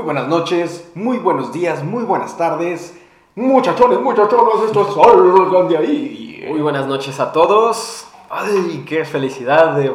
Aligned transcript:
Muy 0.00 0.06
buenas 0.14 0.28
noches, 0.28 0.90
muy 0.94 1.18
buenos 1.18 1.52
días, 1.52 1.84
muy 1.84 2.04
buenas 2.04 2.34
tardes. 2.38 2.98
Muchachones, 3.36 4.00
muchachones, 4.00 4.54
esto 4.64 4.80
es 4.88 4.94
Salgan 4.94 5.68
de 5.68 5.76
ahí. 5.76 6.44
Muy 6.48 6.62
buenas 6.62 6.86
noches 6.86 7.20
a 7.20 7.30
todos. 7.32 8.06
Ay, 8.30 8.82
qué 8.88 9.04
felicidad. 9.04 9.74
de- 9.76 9.94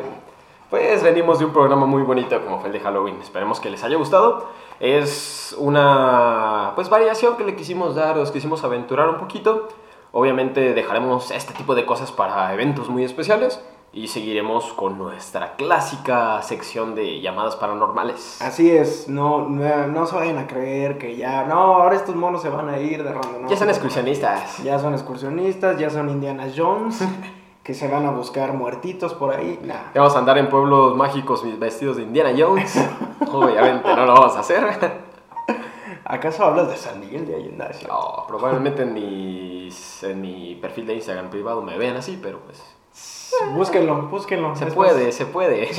Pues 0.69 1.01
venimos 1.01 1.39
de 1.39 1.45
un 1.45 1.53
programa 1.53 1.87
muy 1.87 2.03
bonito 2.03 2.39
como 2.45 2.59
fue 2.59 2.67
el 2.67 2.73
de 2.73 2.81
Halloween. 2.81 3.17
Esperemos 3.19 3.59
que 3.59 3.71
les 3.71 3.83
haya 3.83 3.97
gustado. 3.97 4.45
Es 4.79 5.55
una 5.57 6.73
pues 6.75 6.87
variación 6.87 7.35
que 7.35 7.43
le 7.43 7.55
quisimos 7.55 7.95
dar, 7.95 8.19
os 8.19 8.29
quisimos 8.29 8.63
aventurar 8.63 9.09
un 9.09 9.17
poquito. 9.17 9.69
Obviamente 10.11 10.75
dejaremos 10.75 11.31
este 11.31 11.55
tipo 11.55 11.73
de 11.73 11.87
cosas 11.87 12.11
para 12.11 12.53
eventos 12.53 12.89
muy 12.89 13.03
especiales 13.03 13.59
y 13.95 14.09
seguiremos 14.09 14.73
con 14.73 14.97
nuestra 14.97 15.55
clásica 15.55 16.41
sección 16.41 16.95
de 16.95 17.21
llamadas 17.21 17.55
paranormales. 17.55 18.41
Así 18.41 18.69
es, 18.69 19.07
no, 19.07 19.47
no, 19.47 19.87
no 19.87 20.05
se 20.05 20.15
vayan 20.15 20.37
a 20.37 20.47
creer 20.47 20.97
que 20.97 21.15
ya, 21.15 21.45
no, 21.45 21.55
ahora 21.55 21.95
estos 21.95 22.13
monos 22.13 22.41
se 22.41 22.49
van 22.49 22.67
a 22.67 22.77
ir 22.77 23.05
de 23.05 23.13
ronda. 23.13 23.39
¿no? 23.39 23.49
Ya 23.49 23.55
son 23.55 23.69
excursionistas. 23.69 24.61
Ya 24.63 24.77
son 24.79 24.93
excursionistas, 24.93 25.79
ya 25.79 25.89
son 25.89 26.09
Indiana 26.09 26.45
Jones, 26.53 27.07
que 27.63 27.73
se 27.73 27.87
van 27.87 28.05
a 28.05 28.11
buscar 28.11 28.51
muertitos 28.51 29.13
por 29.13 29.33
ahí. 29.33 29.57
Nah. 29.63 29.93
Ya 29.93 30.01
Vamos 30.01 30.15
a 30.17 30.19
andar 30.19 30.37
en 30.39 30.49
pueblos 30.49 30.93
mágicos 30.97 31.45
vestidos 31.57 31.95
de 31.95 32.03
Indiana 32.03 32.33
Jones. 32.37 32.77
Obviamente 33.31 33.95
no 33.95 34.05
lo 34.05 34.13
vamos 34.13 34.35
a 34.35 34.41
hacer. 34.41 34.65
¿Acaso 36.03 36.43
hablas 36.43 36.67
de 36.67 36.75
San 36.75 36.99
Miguel 36.99 37.25
de 37.25 37.35
Allende? 37.35 37.65
No, 37.87 38.25
probablemente 38.27 38.83
en 38.83 38.93
mi, 38.93 39.69
en 40.01 40.21
mi 40.21 40.55
perfil 40.55 40.85
de 40.85 40.95
Instagram 40.95 41.29
privado 41.29 41.61
me 41.61 41.77
vean 41.77 41.95
así, 41.95 42.19
pero 42.21 42.39
pues 42.41 42.74
Búsquenlo, 43.53 44.03
búsquenlo. 44.03 44.55
se 44.55 44.67
Es 44.67 44.73
puede, 44.73 45.05
más, 45.05 45.15
se 45.15 45.25
puede. 45.25 45.69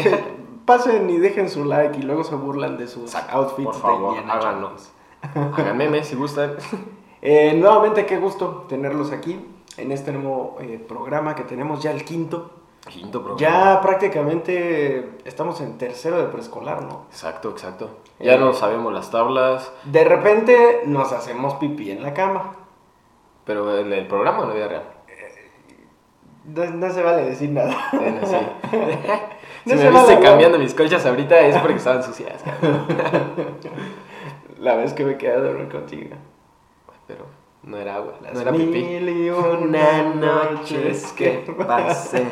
Pasen 0.67 1.09
y 1.11 1.19
dejen 1.19 1.49
su 1.49 1.65
like 1.65 1.99
y 1.99 2.03
luego 2.03 2.25
se 2.25 2.35
burlan 2.35 2.77
de 2.77 2.89
sus 2.89 3.15
outfits 3.15 3.65
por 3.67 3.75
favor, 3.75 4.17
háganlo. 4.29 4.73
Hagan 5.35 5.77
memes 5.77 6.09
si 6.09 6.17
gustan. 6.17 6.57
Eh, 7.23 7.55
nuevamente, 7.57 8.07
qué 8.07 8.19
gusto 8.19 8.67
tenerlos 8.69 9.11
aquí 9.11 9.45
en 9.79 9.91
este 9.91 10.13
nuevo 10.13 10.59
eh, 10.61 10.79
programa 10.87 11.35
que 11.35 11.43
tenemos 11.43 11.83
ya 11.83 11.91
el 11.91 12.05
quinto. 12.05 12.51
Quinto 12.89 13.21
programa. 13.25 13.41
Ya 13.41 13.81
prácticamente 13.81 15.19
estamos 15.25 15.61
en 15.61 15.77
tercero 15.77 16.19
de 16.19 16.25
preescolar, 16.27 16.83
¿no? 16.85 17.07
Exacto, 17.11 17.51
exacto. 17.51 17.89
Ya 18.21 18.37
no 18.37 18.53
sabemos 18.53 18.93
las 18.93 19.11
tablas, 19.11 19.73
De 19.85 20.05
repente 20.05 20.83
nos 20.87 21.11
hacemos 21.11 21.55
pipí 21.55 21.91
en 21.91 22.03
la 22.05 22.15
cama. 22.15 22.53
pero 23.45 23.77
en 23.79 23.93
el 23.93 24.07
programa 24.07 24.45
no 24.45 24.53
había 24.53 24.69
real. 24.69 24.85
No, 26.47 26.65
no 26.65 26.91
se 26.93 27.03
vale 27.03 27.25
decir 27.25 27.51
nada. 27.51 27.77
En 27.93 28.19
así. 28.19 28.37
No 29.67 29.73
si 29.73 29.79
me 29.83 29.91
viste 29.91 30.21
cambiando 30.21 30.61
mis 30.61 30.73
colchas 30.75 31.05
ahorita 31.05 31.41
es 31.41 31.57
porque 31.59 31.75
estaban 31.79 32.01
sucias. 32.01 32.41
La 34.61 34.77
vez 34.77 34.93
que 34.93 35.05
me 35.05 35.17
quedé 35.19 35.33
a 35.33 35.41
dormir 35.41 35.69
contigo. 35.69 36.15
Pero 37.09 37.25
no 37.65 37.77
era 37.77 37.97
agua, 37.97 38.15
Las 38.23 38.35
no 38.35 38.41
era 38.43 38.53
pipí. 38.53 38.65
mil 38.67 39.09
y 39.09 39.29
una 39.31 40.15
noches 40.15 41.13
que 41.17 41.45
pasé. 41.67 42.25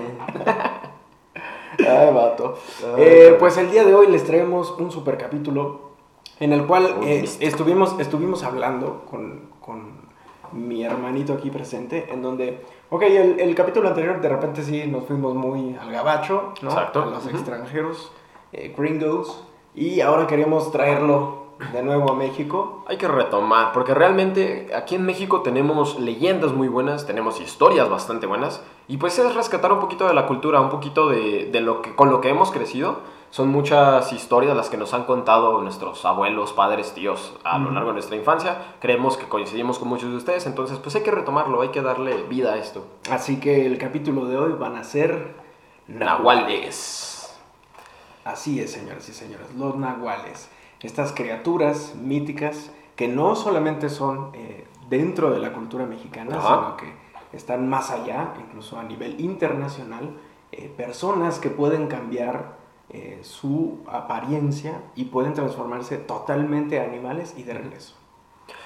Ay, 1.79 2.15
vato. 2.15 2.57
Ay, 2.97 3.03
Eh, 3.05 3.37
pues 3.39 3.57
el 3.59 3.71
día 3.71 3.85
de 3.85 3.95
hoy 3.95 4.07
les 4.07 4.25
traemos 4.25 4.71
un 4.79 4.91
super 4.93 5.19
capítulo 5.19 5.95
en 6.39 6.53
el 6.53 6.67
cual 6.67 6.99
eh, 7.03 7.25
estuvimos, 7.41 7.99
estuvimos 7.99 8.45
hablando 8.45 9.05
con, 9.11 9.51
con 9.61 10.04
mi 10.53 10.85
hermanito 10.85 11.33
aquí 11.35 11.51
presente, 11.51 12.07
en 12.13 12.23
donde, 12.23 12.65
ok, 12.91 13.03
el, 13.03 13.41
el 13.41 13.55
capítulo 13.55 13.89
anterior 13.89 14.21
de 14.21 14.29
repente 14.29 14.63
sí 14.63 14.85
nos 14.87 15.05
fuimos 15.05 15.35
muy 15.35 15.77
al 15.81 15.91
gabacho, 15.91 16.53
¿no? 16.63 16.71
Exacto. 16.71 17.03
A 17.03 17.07
los 17.07 17.27
Ujú. 17.27 17.37
extranjeros, 17.37 18.13
eh, 18.53 18.75
gringos, 18.77 19.45
y 19.75 20.01
ahora 20.01 20.27
queremos 20.27 20.71
traerlo 20.71 21.45
de 21.73 21.83
nuevo 21.83 22.11
a 22.11 22.15
México. 22.17 22.85
Hay 22.89 22.97
que 22.97 23.09
retomar, 23.09 23.73
porque 23.73 23.95
realmente 23.95 24.71
aquí 24.75 24.97
en 24.97 25.07
México 25.07 25.43
tenemos 25.43 25.99
leyendas 26.01 26.53
muy 26.53 26.69
buenas, 26.69 27.07
tenemos 27.07 27.41
historias 27.41 27.89
bastante 27.89 28.27
buenas, 28.27 28.63
y 28.89 28.97
pues 28.97 29.19
es 29.19 29.35
rescatar 29.35 29.73
un 29.73 29.81
poquito 29.81 30.07
de 30.07 30.15
la 30.15 30.27
cultura, 30.27 30.61
un 30.61 30.69
poquito 30.71 31.09
de, 31.09 31.49
de 31.51 31.61
lo 31.61 31.81
que, 31.83 31.95
con 31.95 32.11
lo 32.11 32.21
que 32.21 32.29
hemos 32.29 32.51
crecido. 32.51 32.99
Son 33.35 33.49
muchas 33.49 34.13
historias 34.13 34.57
las 34.57 34.71
que 34.71 34.77
nos 34.77 34.95
han 34.95 35.07
contado 35.07 35.61
nuestros 35.61 36.05
abuelos, 36.05 36.53
padres, 36.53 36.95
tíos 36.95 37.35
a 37.43 37.59
lo 37.59 37.73
largo 37.73 37.89
de 37.89 37.95
nuestra 37.95 38.15
infancia. 38.15 38.77
Creemos 38.79 39.17
que 39.17 39.27
coincidimos 39.27 39.81
con 39.81 39.89
muchos 39.89 40.13
de 40.13 40.19
ustedes, 40.19 40.47
entonces 40.47 40.79
pues 40.79 40.95
hay 40.95 41.03
que 41.03 41.11
retomarlo, 41.11 41.61
hay 41.61 41.71
que 41.71 41.83
darle 41.83 42.23
vida 42.23 42.53
a 42.53 42.59
esto. 42.59 42.87
Así 43.11 43.41
que 43.41 43.67
el 43.67 43.77
capítulo 43.77 44.27
de 44.27 44.37
hoy 44.37 44.53
van 44.53 44.77
a 44.77 44.85
ser 44.85 45.35
Nahuales. 45.89 47.37
Así 48.25 48.61
es, 48.61 48.71
señoras 48.71 49.09
y 49.09 49.13
señores, 49.13 49.53
los 49.57 49.75
nahuales. 49.75 50.49
Estas 50.79 51.11
criaturas 51.11 51.97
míticas 51.97 52.71
que 52.95 53.09
no 53.09 53.35
solamente 53.35 53.89
son 53.89 54.31
eh, 54.35 54.65
dentro 54.89 55.33
de 55.33 55.41
la 55.41 55.53
cultura 55.53 55.87
mexicana, 55.87 56.37
Ajá. 56.39 56.55
sino 56.55 56.77
que 56.77 57.37
están 57.37 57.69
más 57.69 57.91
allá, 57.91 58.33
incluso 58.39 58.79
a 58.79 58.85
nivel 58.85 59.21
internacional, 59.21 60.21
eh, 60.53 60.73
personas 60.77 61.41
que 61.41 61.51
pueden 61.51 61.89
cambiar 61.89 62.63
eh, 62.91 63.21
su 63.23 63.79
apariencia 63.87 64.83
y 64.95 65.07
pueden 65.07 65.35
transformarse 65.35 65.97
totalmente 65.99 66.81
a 66.81 66.85
animales 66.85 67.35
y 67.37 67.43
de 67.43 67.55
regreso. 67.55 67.95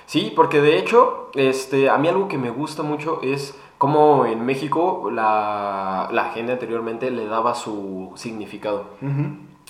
Sí, 0.06 0.32
porque 0.34 0.60
de 0.60 0.78
hecho, 0.78 1.30
este, 1.34 1.90
a 1.90 1.98
mí 1.98 2.08
algo 2.08 2.28
que 2.28 2.38
me 2.38 2.50
gusta 2.50 2.82
mucho 2.82 3.20
es 3.22 3.54
cómo 3.76 4.26
en 4.26 4.44
México 4.44 5.10
la, 5.12 6.08
la 6.10 6.30
gente 6.30 6.52
anteriormente 6.52 7.10
le 7.10 7.26
daba 7.26 7.54
su 7.54 8.12
significado. 8.16 8.86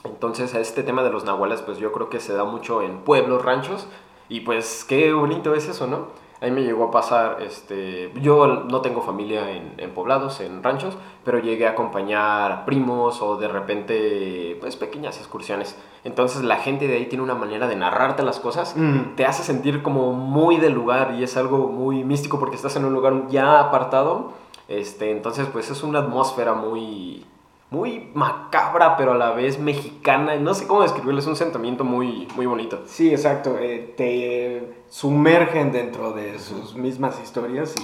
Entonces, 0.04 0.54
a 0.54 0.60
este 0.60 0.82
tema 0.82 1.02
de 1.02 1.10
los 1.10 1.24
nahuales, 1.24 1.60
pues 1.62 1.78
yo 1.78 1.92
creo 1.92 2.08
que 2.08 2.20
se 2.20 2.32
da 2.34 2.44
mucho 2.44 2.82
en 2.82 2.98
pueblos, 2.98 3.44
ranchos, 3.44 3.88
y 4.28 4.40
pues 4.40 4.84
qué 4.88 5.12
bonito 5.12 5.54
es 5.54 5.68
eso, 5.68 5.86
¿no? 5.86 6.06
A 6.40 6.44
mí 6.44 6.52
me 6.52 6.62
llegó 6.62 6.84
a 6.84 6.90
pasar, 6.92 7.38
este, 7.42 8.12
yo 8.22 8.46
no 8.46 8.80
tengo 8.80 9.00
familia 9.02 9.50
en, 9.50 9.74
en 9.76 9.90
poblados, 9.90 10.40
en 10.40 10.62
ranchos, 10.62 10.96
pero 11.24 11.40
llegué 11.40 11.66
a 11.66 11.70
acompañar 11.70 12.52
a 12.52 12.64
primos 12.64 13.20
o 13.22 13.36
de 13.36 13.48
repente, 13.48 14.56
pues 14.60 14.76
pequeñas 14.76 15.18
excursiones. 15.18 15.76
Entonces 16.04 16.42
la 16.44 16.56
gente 16.56 16.86
de 16.86 16.94
ahí 16.96 17.06
tiene 17.06 17.24
una 17.24 17.34
manera 17.34 17.66
de 17.66 17.74
narrarte 17.76 18.22
las 18.22 18.38
cosas, 18.38 18.76
Mm. 18.76 19.16
te 19.16 19.24
hace 19.26 19.42
sentir 19.42 19.82
como 19.82 20.12
muy 20.12 20.58
del 20.58 20.74
lugar 20.74 21.14
y 21.18 21.24
es 21.24 21.36
algo 21.36 21.66
muy 21.68 22.04
místico 22.04 22.38
porque 22.38 22.54
estás 22.56 22.76
en 22.76 22.84
un 22.84 22.92
lugar 22.92 23.26
ya 23.28 23.58
apartado. 23.60 24.32
Este, 24.68 25.10
entonces, 25.10 25.48
pues 25.52 25.70
es 25.70 25.82
una 25.82 26.00
atmósfera 26.00 26.52
muy, 26.54 27.24
muy 27.70 28.10
macabra, 28.14 28.96
pero 28.96 29.12
a 29.12 29.16
la 29.16 29.32
vez 29.32 29.58
mexicana. 29.58 30.36
No 30.36 30.54
sé 30.54 30.66
cómo 30.66 30.82
describirlo, 30.82 31.20
es 31.20 31.26
un 31.26 31.36
sentimiento 31.36 31.84
muy, 31.84 32.26
muy 32.34 32.46
bonito. 32.46 32.82
Sí, 32.86 33.10
exacto. 33.10 33.56
eh, 33.60 33.94
te 33.96 34.78
sumergen 34.88 35.70
dentro 35.70 36.12
de 36.12 36.38
sus 36.38 36.74
mismas 36.74 37.20
historias 37.22 37.74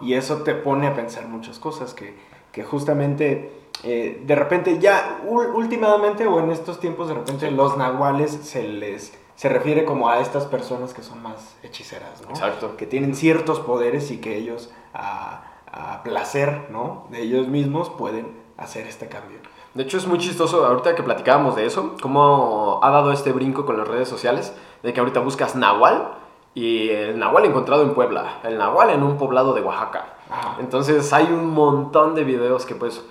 y, 0.00 0.14
eso 0.14 0.38
te 0.38 0.54
pone 0.54 0.86
a 0.86 0.94
pensar 0.94 1.28
muchas 1.28 1.58
cosas 1.58 1.92
que, 1.92 2.14
que 2.52 2.64
justamente 2.64 3.50
eh, 3.82 4.22
de 4.24 4.34
repente 4.34 4.78
ya 4.78 5.20
últimamente 5.26 6.26
o 6.26 6.40
en 6.40 6.50
estos 6.50 6.80
tiempos 6.80 7.08
de 7.08 7.14
repente 7.14 7.50
los 7.50 7.76
nahuales 7.76 8.30
se 8.30 8.66
les 8.66 9.12
se 9.34 9.48
refiere 9.48 9.84
como 9.84 10.08
a 10.08 10.20
estas 10.20 10.46
personas 10.46 10.94
que 10.94 11.02
son 11.02 11.20
más 11.20 11.56
hechiceras, 11.64 12.22
¿no? 12.22 12.30
Exacto. 12.30 12.76
Que 12.76 12.86
tienen 12.86 13.16
ciertos 13.16 13.58
poderes 13.58 14.12
y 14.12 14.18
que 14.18 14.36
ellos 14.36 14.72
a, 14.94 15.42
a 15.72 16.04
placer, 16.04 16.68
¿no? 16.70 17.08
De 17.10 17.22
ellos 17.22 17.48
mismos 17.48 17.90
pueden 17.90 18.43
hacer 18.56 18.86
este 18.86 19.08
cambio. 19.08 19.38
De 19.74 19.82
hecho, 19.82 19.96
es 19.96 20.06
muy 20.06 20.18
chistoso 20.18 20.64
ahorita 20.64 20.94
que 20.94 21.02
platicábamos 21.02 21.56
de 21.56 21.66
eso, 21.66 21.96
cómo 22.00 22.78
ha 22.82 22.90
dado 22.90 23.10
este 23.12 23.32
brinco 23.32 23.66
con 23.66 23.76
las 23.76 23.88
redes 23.88 24.08
sociales, 24.08 24.54
de 24.82 24.92
que 24.92 25.00
ahorita 25.00 25.20
buscas 25.20 25.56
Nahual 25.56 26.12
y 26.54 26.90
el 26.90 27.18
Nahual 27.18 27.46
encontrado 27.46 27.82
en 27.82 27.94
Puebla, 27.94 28.38
el 28.44 28.56
Nahual 28.56 28.90
en 28.90 29.02
un 29.02 29.18
poblado 29.18 29.54
de 29.54 29.62
Oaxaca. 29.62 30.14
Ajá. 30.30 30.56
Entonces 30.60 31.12
hay 31.12 31.24
un 31.24 31.50
montón 31.50 32.14
de 32.14 32.22
videos 32.22 32.64
que 32.64 32.76
pues 32.76 33.04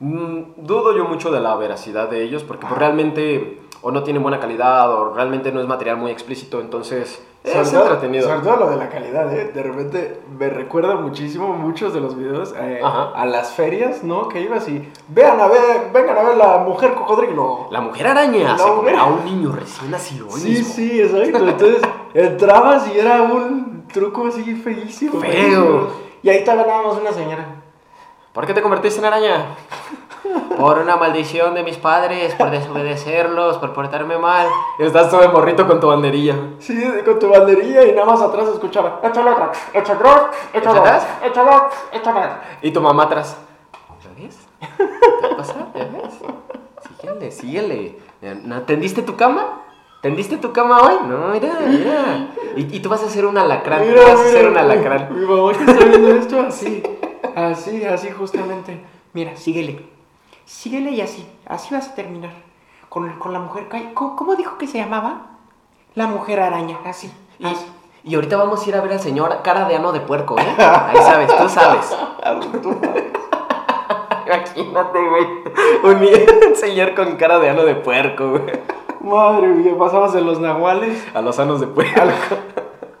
mm, 0.00 0.40
dudo 0.58 0.94
yo 0.94 1.04
mucho 1.06 1.30
de 1.30 1.40
la 1.40 1.56
veracidad 1.56 2.08
de 2.10 2.22
ellos 2.22 2.44
porque 2.44 2.62
pues, 2.62 2.72
Ajá. 2.72 2.80
realmente 2.80 3.62
o 3.82 3.90
no 3.90 4.02
tienen 4.02 4.22
buena 4.22 4.40
calidad 4.40 4.92
o 4.92 5.14
realmente 5.14 5.52
no 5.52 5.60
es 5.60 5.66
material 5.66 5.96
muy 5.96 6.10
explícito, 6.10 6.60
entonces 6.60 7.26
Sobre 7.42 7.60
es 7.62 7.72
todo- 7.72 7.82
entretenido. 7.84 8.28
Sobre 8.28 8.40
todo 8.40 8.56
lo 8.56 8.70
de 8.70 8.76
la 8.76 8.88
calidad, 8.90 9.32
¿eh? 9.32 9.50
De 9.54 9.62
repente 9.62 10.20
me 10.38 10.50
recuerda 10.50 10.96
muchísimo 10.96 11.48
muchos 11.54 11.94
de 11.94 12.00
los 12.00 12.14
videos 12.16 12.54
eh, 12.58 12.80
a 12.84 13.24
las 13.24 13.52
ferias, 13.54 14.04
¿no? 14.04 14.28
Que 14.28 14.42
ibas 14.42 14.68
y 14.68 14.86
vean 15.08 15.40
a 15.40 15.46
ver, 15.48 15.90
vengan 15.92 16.18
a 16.18 16.22
ver 16.22 16.36
la 16.36 16.58
mujer 16.58 16.94
cocodrilo. 16.94 17.68
La 17.70 17.80
mujer 17.80 18.08
araña 18.08 18.52
La 18.52 18.58
se 18.58 18.70
mujer- 18.70 18.96
a 18.96 19.04
un 19.04 19.24
niño 19.24 19.52
recién 19.52 19.90
nacido 19.90 20.30
Sí, 20.32 20.48
mismo. 20.50 20.74
sí, 20.74 21.00
exacto. 21.00 21.48
Entonces 21.48 21.82
entrabas 22.12 22.86
y 22.94 22.98
era 22.98 23.22
un 23.22 23.86
truco 23.92 24.26
así 24.26 24.54
feísimo. 24.56 25.18
Feo. 25.20 25.30
feísimo. 25.30 25.86
Y 26.22 26.28
ahí 26.28 26.36
estaba 26.38 26.62
nada 26.66 26.82
más 26.82 26.98
una 27.00 27.12
señora. 27.12 27.46
¿Por 28.34 28.46
qué 28.46 28.52
te 28.52 28.60
convertiste 28.60 28.98
en 29.00 29.06
araña? 29.06 29.46
Por 30.56 30.78
una 30.78 30.96
maldición 30.96 31.54
de 31.54 31.62
mis 31.62 31.76
padres, 31.76 32.34
por 32.34 32.50
desobedecerlos, 32.50 33.56
por 33.58 33.72
portarme 33.72 34.18
mal. 34.18 34.46
Estás 34.78 35.10
todo 35.10 35.20
de 35.22 35.28
morrito 35.28 35.66
con 35.66 35.80
tu 35.80 35.86
banderilla. 35.88 36.34
Sí, 36.58 36.82
con 37.04 37.18
tu 37.18 37.28
banderilla 37.30 37.84
y 37.84 37.92
nada 37.92 38.04
más 38.06 38.20
atrás 38.20 38.48
escuchaba. 38.48 39.00
Otra, 39.02 39.08
échale 39.10 39.30
otra, 39.30 39.44
atrás? 39.46 41.06
échale 41.24 41.48
otra, 41.50 41.70
échale 41.92 42.18
otra". 42.18 42.42
Y 42.62 42.70
tu 42.70 42.80
mamá 42.80 43.04
atrás. 43.04 43.36
¿Ya 44.04 44.10
ves? 44.22 44.38
¿Qué 44.60 45.34
pasa? 45.36 45.54
¿Ya 45.74 45.84
ves? 45.84 46.14
Síguele, 47.00 47.30
síguele. 47.30 47.98
¿No 48.44 48.62
tendiste 48.62 49.02
tu 49.02 49.16
cama? 49.16 49.62
¿Tendiste 50.02 50.36
tu 50.38 50.52
cama 50.52 50.80
hoy? 50.82 50.94
No, 51.06 51.28
mira, 51.28 51.58
mira. 51.66 52.28
Y, 52.56 52.76
y 52.76 52.80
tú 52.80 52.88
vas 52.88 53.02
a 53.02 53.08
ser 53.08 53.24
un 53.26 53.36
alacrán. 53.38 53.82
Mira, 53.86 54.02
vas 54.02 54.20
a 54.20 54.24
ser 54.28 54.46
un 54.46 54.54
mi- 54.54 54.58
alacrán. 54.58 55.08
Mi 55.18 55.26
mamá 55.26 55.52
que 55.52 55.64
está 55.70 55.84
viendo 55.84 56.08
esto 56.14 56.40
así, 56.40 56.82
así, 57.34 57.84
así 57.84 58.10
justamente. 58.10 58.82
Mira, 59.12 59.36
síguele. 59.36 59.88
Síguele 60.50 60.90
y 60.90 61.00
así, 61.00 61.24
así 61.46 61.72
vas 61.72 61.90
a 61.90 61.94
terminar. 61.94 62.32
Con, 62.88 63.08
con 63.20 63.32
la 63.32 63.38
mujer, 63.38 63.68
¿cómo, 63.94 64.16
cómo 64.16 64.34
dijo 64.34 64.58
que 64.58 64.66
se 64.66 64.78
llamaba? 64.78 65.28
La 65.94 66.08
mujer 66.08 66.40
araña, 66.40 66.76
así. 66.84 67.08
Y, 67.38 67.46
así. 67.46 67.64
y 68.02 68.16
ahorita 68.16 68.36
vamos 68.36 68.66
a 68.66 68.68
ir 68.68 68.74
a 68.74 68.80
ver 68.80 68.92
al 68.92 68.98
señor 69.00 69.42
cara 69.42 69.68
de 69.68 69.76
ano 69.76 69.92
de 69.92 70.00
puerco, 70.00 70.36
¿eh? 70.38 70.56
Ahí 70.58 70.96
sabes, 70.96 71.30
tú 71.34 71.48
sabes. 71.48 71.96
Imagínate, 74.26 74.98
güey. 75.08 75.26
Un 75.84 76.00
señor 76.56 76.96
con 76.96 77.14
cara 77.16 77.38
de 77.38 77.48
ano 77.48 77.64
de 77.64 77.76
puerco, 77.76 78.30
güey. 78.30 78.42
Madre 79.00 79.46
mía, 79.46 79.78
pasabas 79.78 80.12
de 80.12 80.20
los 80.20 80.40
nahuales 80.40 81.06
A 81.14 81.22
los 81.22 81.38
anos 81.38 81.60
de 81.60 81.68
puerco. 81.68 82.00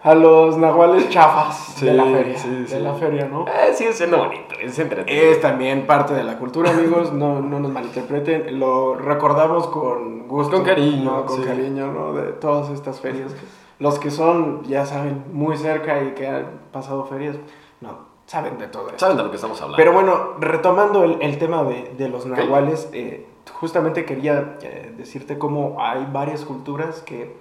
A 0.02 0.14
los 0.14 0.56
nahuales 0.56 1.08
chafas 1.10 1.74
Sí, 1.76 1.86
de 1.86 1.94
la 1.94 2.04
feria. 2.04 2.38
sí, 2.38 2.48
de 2.48 2.66
sí. 2.66 2.78
la 2.78 2.94
feria, 2.94 3.26
¿no? 3.26 3.44
Eh, 3.46 3.72
sigue 3.74 3.92
siendo 3.92 4.18
bonito, 4.18 4.54
es 4.60 4.78
entretenido. 4.78 5.24
Es 5.30 5.40
también 5.40 5.86
parte 5.86 6.14
de 6.14 6.24
la 6.24 6.38
cultura, 6.38 6.70
amigos, 6.70 7.12
no, 7.12 7.40
no 7.40 7.60
nos 7.60 7.70
malinterpreten, 7.70 8.58
lo 8.58 8.94
recordamos 8.94 9.66
con 9.66 10.26
gusto. 10.26 10.56
Con 10.56 10.64
cariño, 10.64 11.04
¿no? 11.04 11.26
Con 11.26 11.42
cariño, 11.44 11.92
¿no? 11.92 12.12
De 12.14 12.32
todas 12.32 12.70
estas 12.70 13.00
ferias. 13.00 13.34
Los 13.78 13.98
que 13.98 14.10
son, 14.10 14.62
ya 14.64 14.84
saben, 14.86 15.24
muy 15.32 15.56
cerca 15.56 16.02
y 16.02 16.12
que 16.12 16.28
han 16.28 16.46
pasado 16.72 17.04
ferias, 17.04 17.36
no, 17.80 17.98
saben 18.26 18.58
de 18.58 18.68
todo 18.68 18.86
esto. 18.88 18.98
¿Saben 19.00 19.16
de 19.16 19.22
lo 19.24 19.30
que 19.30 19.36
estamos 19.36 19.58
hablando? 19.60 19.76
Pero 19.76 19.92
bueno, 19.92 20.34
retomando 20.38 21.04
el, 21.04 21.20
el 21.20 21.38
tema 21.38 21.62
de, 21.64 21.94
de 21.96 22.08
los 22.08 22.26
nahuales, 22.26 22.88
eh, 22.92 23.26
justamente 23.52 24.04
quería 24.04 24.56
eh, 24.62 24.94
decirte 24.96 25.38
cómo 25.38 25.76
hay 25.80 26.06
varias 26.12 26.44
culturas 26.44 27.00
que 27.02 27.34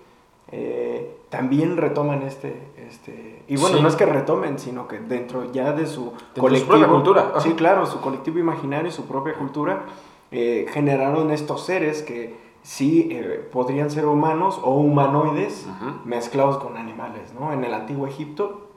eh, 0.51 1.17
también 1.29 1.77
retoman 1.77 2.23
este, 2.23 2.55
este... 2.77 3.43
Y 3.47 3.57
bueno, 3.57 3.77
Sí. 3.77 3.81
no 3.83 3.87
es 3.89 3.95
que 3.95 4.05
retomen, 4.05 4.57
sino 4.59 4.87
que 4.87 4.99
dentro 4.99 5.51
ya 5.51 5.73
de 5.73 5.85
su 5.85 6.13
su 6.35 6.41
colectivo... 6.41 6.69
propia 6.71 6.87
cultura, 6.87 7.29
ajá. 7.31 7.41
Sí, 7.41 7.53
claro, 7.53 7.85
su 7.85 8.01
colectivo 8.01 8.39
imaginario 8.39 8.91
su 8.91 9.05
propia 9.05 9.33
cultura 9.35 9.83
eh, 10.31 10.65
generaron 10.71 11.31
estos 11.31 11.65
seres 11.65 12.01
que 12.01 12.35
sí 12.63 13.09
eh, 13.11 13.47
podrían 13.51 13.89
ser 13.91 14.05
humanos 14.05 14.59
o 14.63 14.75
humanoides 14.75 15.67
mezclados 16.03 16.57
con 16.57 16.77
animales, 16.77 17.33
¿no? 17.39 17.53
En 17.53 17.63
el 17.63 17.73
antiguo 17.73 18.05
Egipto, 18.07 18.67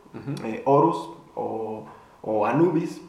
Horus 0.65 1.11
o, 1.35 1.85
o 2.23 2.47
Anubis, 2.47 3.01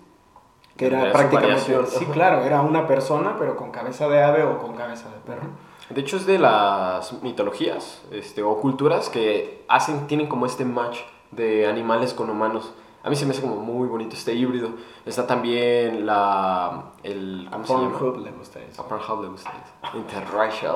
que 0.78 0.88
era 0.88 1.06
su 1.08 1.12
prácticamente, 1.12 1.48
variación, 1.74 1.88
sí, 1.88 2.06
claro, 2.08 2.42
era 2.44 2.62
una 2.62 2.88
persona, 2.88 3.36
pero 3.38 3.56
con 3.56 3.72
cabeza 3.72 4.08
de 4.08 4.24
ave 4.24 4.44
o 4.44 4.58
con 4.58 4.74
cabeza 4.76 5.10
de 5.10 5.18
perro. 5.26 5.48
De 5.90 6.02
hecho, 6.02 6.18
es 6.18 6.26
de 6.26 6.40
las 6.40 7.22
mitologías 7.22 8.02
este, 8.12 8.42
o 8.42 8.60
culturas 8.60 9.10
que 9.10 9.64
hacen, 9.68 10.08
tienen 10.08 10.28
como 10.28 10.46
este 10.46 10.66
match 10.66 11.00
de 11.32 11.68
animales 11.68 12.14
con 12.14 12.30
humanos. 12.30 12.74
A 13.04 13.10
mí 13.10 13.18
se 13.18 13.26
me 13.26 13.32
hace 13.32 13.42
como 13.42 13.58
muy 13.58 13.88
bonito 13.90 14.16
este 14.16 14.34
híbrido. 14.34 14.70
Está 15.06 15.28
también 15.28 16.06
la. 16.06 16.94
El, 17.04 17.48
¿Cómo 17.52 17.66
se 17.66 17.74
llama? 17.74 18.00
Pornhub 18.00 18.24
le 18.24 18.32
gusta 18.32 18.60
eso. 18.62 18.82
A 18.82 18.88
Pornhub 18.88 19.24
le 19.24 19.28
gusta 19.28 19.52
eso. 19.52 19.98
Interracial. 19.98 20.76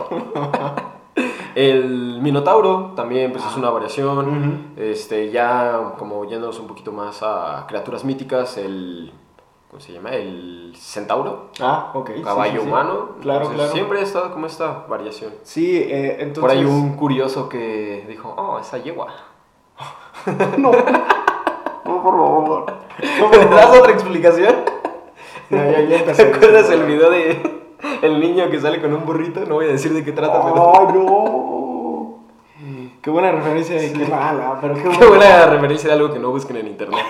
el 1.56 2.19
Minotauro 2.21 2.92
también 2.95 3.31
pues, 3.31 3.45
es 3.45 3.56
una 3.56 3.69
variación. 3.69 4.74
Este, 4.75 5.31
ya 5.31 5.94
como 5.98 6.25
yéndonos 6.25 6.59
un 6.59 6.68
poquito 6.68 6.92
más 6.92 7.24
a 7.24 7.65
criaturas 7.68 8.04
míticas, 8.04 8.57
el. 8.57 9.13
¿Cómo 9.69 9.81
se 9.81 9.91
llama? 9.91 10.11
El 10.11 10.73
Centauro. 10.77 11.49
Ah, 11.59 11.91
ok. 11.93 12.11
Caballo 12.23 12.53
sí, 12.53 12.59
sí. 12.61 12.67
humano. 12.67 13.09
Claro, 13.21 13.41
Entonces, 13.41 13.55
claro. 13.55 13.71
Siempre 13.73 13.99
ha 13.99 14.03
estado 14.03 14.31
como 14.31 14.45
esta 14.45 14.85
variación. 14.87 15.33
Sí, 15.43 15.75
eh, 15.77 16.17
entonces... 16.19 16.41
Por 16.41 16.51
ahí 16.51 16.63
un 16.63 16.95
curioso 16.95 17.49
que 17.49 18.05
dijo, 18.07 18.33
oh, 18.37 18.59
esa 18.59 18.77
yegua. 18.77 19.07
No. 20.57 20.71
No, 20.71 22.03
por 22.03 22.13
favor. 22.13 22.65
No, 23.19 23.29
¿Me 23.29 23.55
das 23.55 23.77
otra 23.77 23.91
explicación? 23.91 24.55
Ya, 25.49 25.79
ya, 25.79 26.03
ya 26.03 26.11
¿Te 26.11 26.23
acuerdas 26.23 26.69
el 26.71 26.83
video 26.83 27.09
de 27.09 27.41
el 28.01 28.19
niño 28.19 28.49
que 28.49 28.59
sale 28.59 28.81
con 28.81 28.93
un 28.93 29.05
burrito? 29.05 29.39
No 29.45 29.55
voy 29.55 29.67
a 29.67 29.69
decir 29.69 29.93
de 29.93 30.03
qué 30.03 30.11
trata, 30.11 30.43
pero... 30.43 30.73
¡Ay, 30.77 30.87
no! 30.93 32.17
Qué 33.01 33.09
buena 33.09 33.31
referencia 33.31 33.77
qué 33.77 34.05
mala, 34.07 34.57
pero 34.59 34.73
qué, 34.73 34.83
Qué 34.83 35.05
buena 35.05 35.45
referencia 35.45 35.87
de 35.87 35.95
algo 35.95 36.11
que 36.11 36.19
no 36.19 36.31
busquen 36.31 36.57
en 36.57 36.67
internet. 36.67 37.05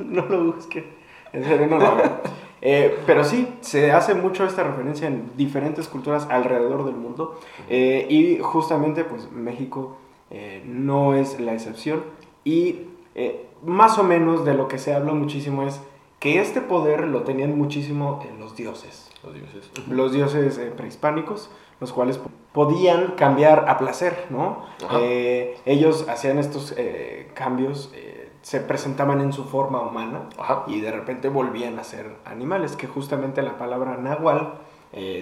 no 0.00 0.24
lo 0.26 0.52
busquen. 0.54 0.97
No 1.68 1.76
hagan. 1.76 2.20
Eh, 2.60 2.98
pero 3.06 3.22
sí, 3.24 3.48
se 3.60 3.92
hace 3.92 4.14
mucho 4.14 4.44
esta 4.44 4.64
referencia 4.64 5.06
en 5.06 5.30
diferentes 5.36 5.86
culturas 5.86 6.26
alrededor 6.30 6.84
del 6.84 6.96
mundo. 6.96 7.38
eh, 7.68 8.06
y 8.08 8.38
justamente, 8.40 9.04
pues 9.04 9.30
México 9.30 9.96
eh, 10.30 10.62
no 10.66 11.14
es 11.14 11.38
la 11.40 11.52
excepción. 11.52 12.02
Y 12.44 12.86
más 13.64 13.98
o 13.98 14.04
menos 14.04 14.44
de 14.44 14.54
lo 14.54 14.68
que 14.68 14.78
se 14.78 14.94
habla 14.94 15.12
muchísimo 15.12 15.64
es 15.64 15.80
que 16.20 16.40
este 16.40 16.60
poder 16.60 17.06
lo 17.08 17.22
tenían 17.22 17.56
muchísimo 17.56 18.24
los 18.38 18.56
dioses. 18.56 19.07
Los 19.28 19.34
dioses. 19.52 19.70
Los 19.88 20.12
dioses 20.12 20.58
eh, 20.58 20.72
prehispánicos, 20.76 21.50
los 21.80 21.92
cuales 21.92 22.18
po- 22.18 22.30
podían 22.52 23.12
cambiar 23.16 23.66
a 23.68 23.78
placer, 23.78 24.26
¿no? 24.30 24.64
Eh, 25.00 25.56
ellos 25.64 26.06
hacían 26.08 26.38
estos 26.38 26.74
eh, 26.76 27.30
cambios, 27.34 27.92
se 28.42 28.60
presentaban 28.60 29.20
en 29.20 29.32
su 29.32 29.44
forma 29.44 29.80
humana 29.82 30.28
Ajá. 30.38 30.64
y 30.68 30.80
de 30.80 30.90
repente 30.92 31.28
volvían 31.28 31.78
a 31.78 31.84
ser 31.84 32.16
animales, 32.24 32.76
que 32.76 32.86
justamente 32.86 33.42
la 33.42 33.58
palabra 33.58 33.96
nahual 33.96 34.54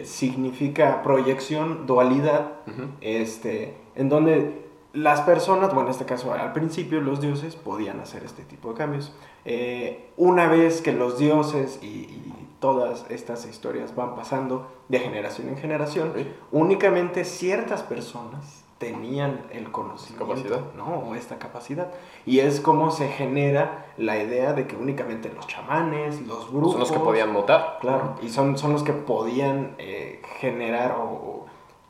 significa 0.04 1.02
proyección, 1.02 1.86
dualidad, 1.86 2.52
este, 3.00 3.74
en 3.94 4.08
donde 4.08 4.64
las 4.92 5.20
personas, 5.22 5.74
bueno, 5.74 5.88
en 5.88 5.92
este 5.92 6.04
caso 6.06 6.32
al 6.32 6.52
principio 6.52 7.00
los 7.00 7.20
dioses 7.20 7.54
podían 7.56 8.00
hacer 8.00 8.24
este 8.24 8.44
tipo 8.44 8.70
de 8.70 8.74
cambios. 8.76 9.12
Eh, 9.44 10.10
una 10.16 10.46
vez 10.48 10.80
que 10.80 10.92
los 10.92 11.18
dioses 11.18 11.78
y, 11.82 11.86
y 11.86 12.45
todas 12.66 13.06
estas 13.10 13.46
historias 13.46 13.94
van 13.94 14.16
pasando 14.16 14.66
de 14.88 14.98
generación 14.98 15.48
en 15.50 15.56
generación, 15.56 16.12
Sí. 16.16 16.26
únicamente 16.50 17.24
ciertas 17.24 17.84
personas 17.84 18.64
tenían 18.78 19.40
el 19.52 19.70
conocimiento, 19.70 20.26
Capacidad. 20.26 20.60
¿no? 20.76 20.86
O 20.98 21.14
esta 21.14 21.38
capacidad. 21.38 21.92
Y 22.26 22.40
es 22.40 22.60
como 22.60 22.90
se 22.90 23.06
genera 23.08 23.86
la 23.96 24.18
idea 24.18 24.52
de 24.52 24.66
que 24.66 24.74
únicamente 24.74 25.32
los 25.32 25.46
chamanes, 25.46 26.26
los 26.26 26.50
brujos... 26.52 26.72
Son 26.72 26.80
los 26.80 26.90
que 26.92 26.98
podían 26.98 27.32
mutar. 27.32 27.78
Claro, 27.80 28.16
y 28.20 28.28
son, 28.30 28.58
son 28.58 28.72
los 28.72 28.82
que 28.82 28.92
podían 28.92 29.76
eh, 29.78 30.20
generar 30.40 30.96
o 30.98 31.46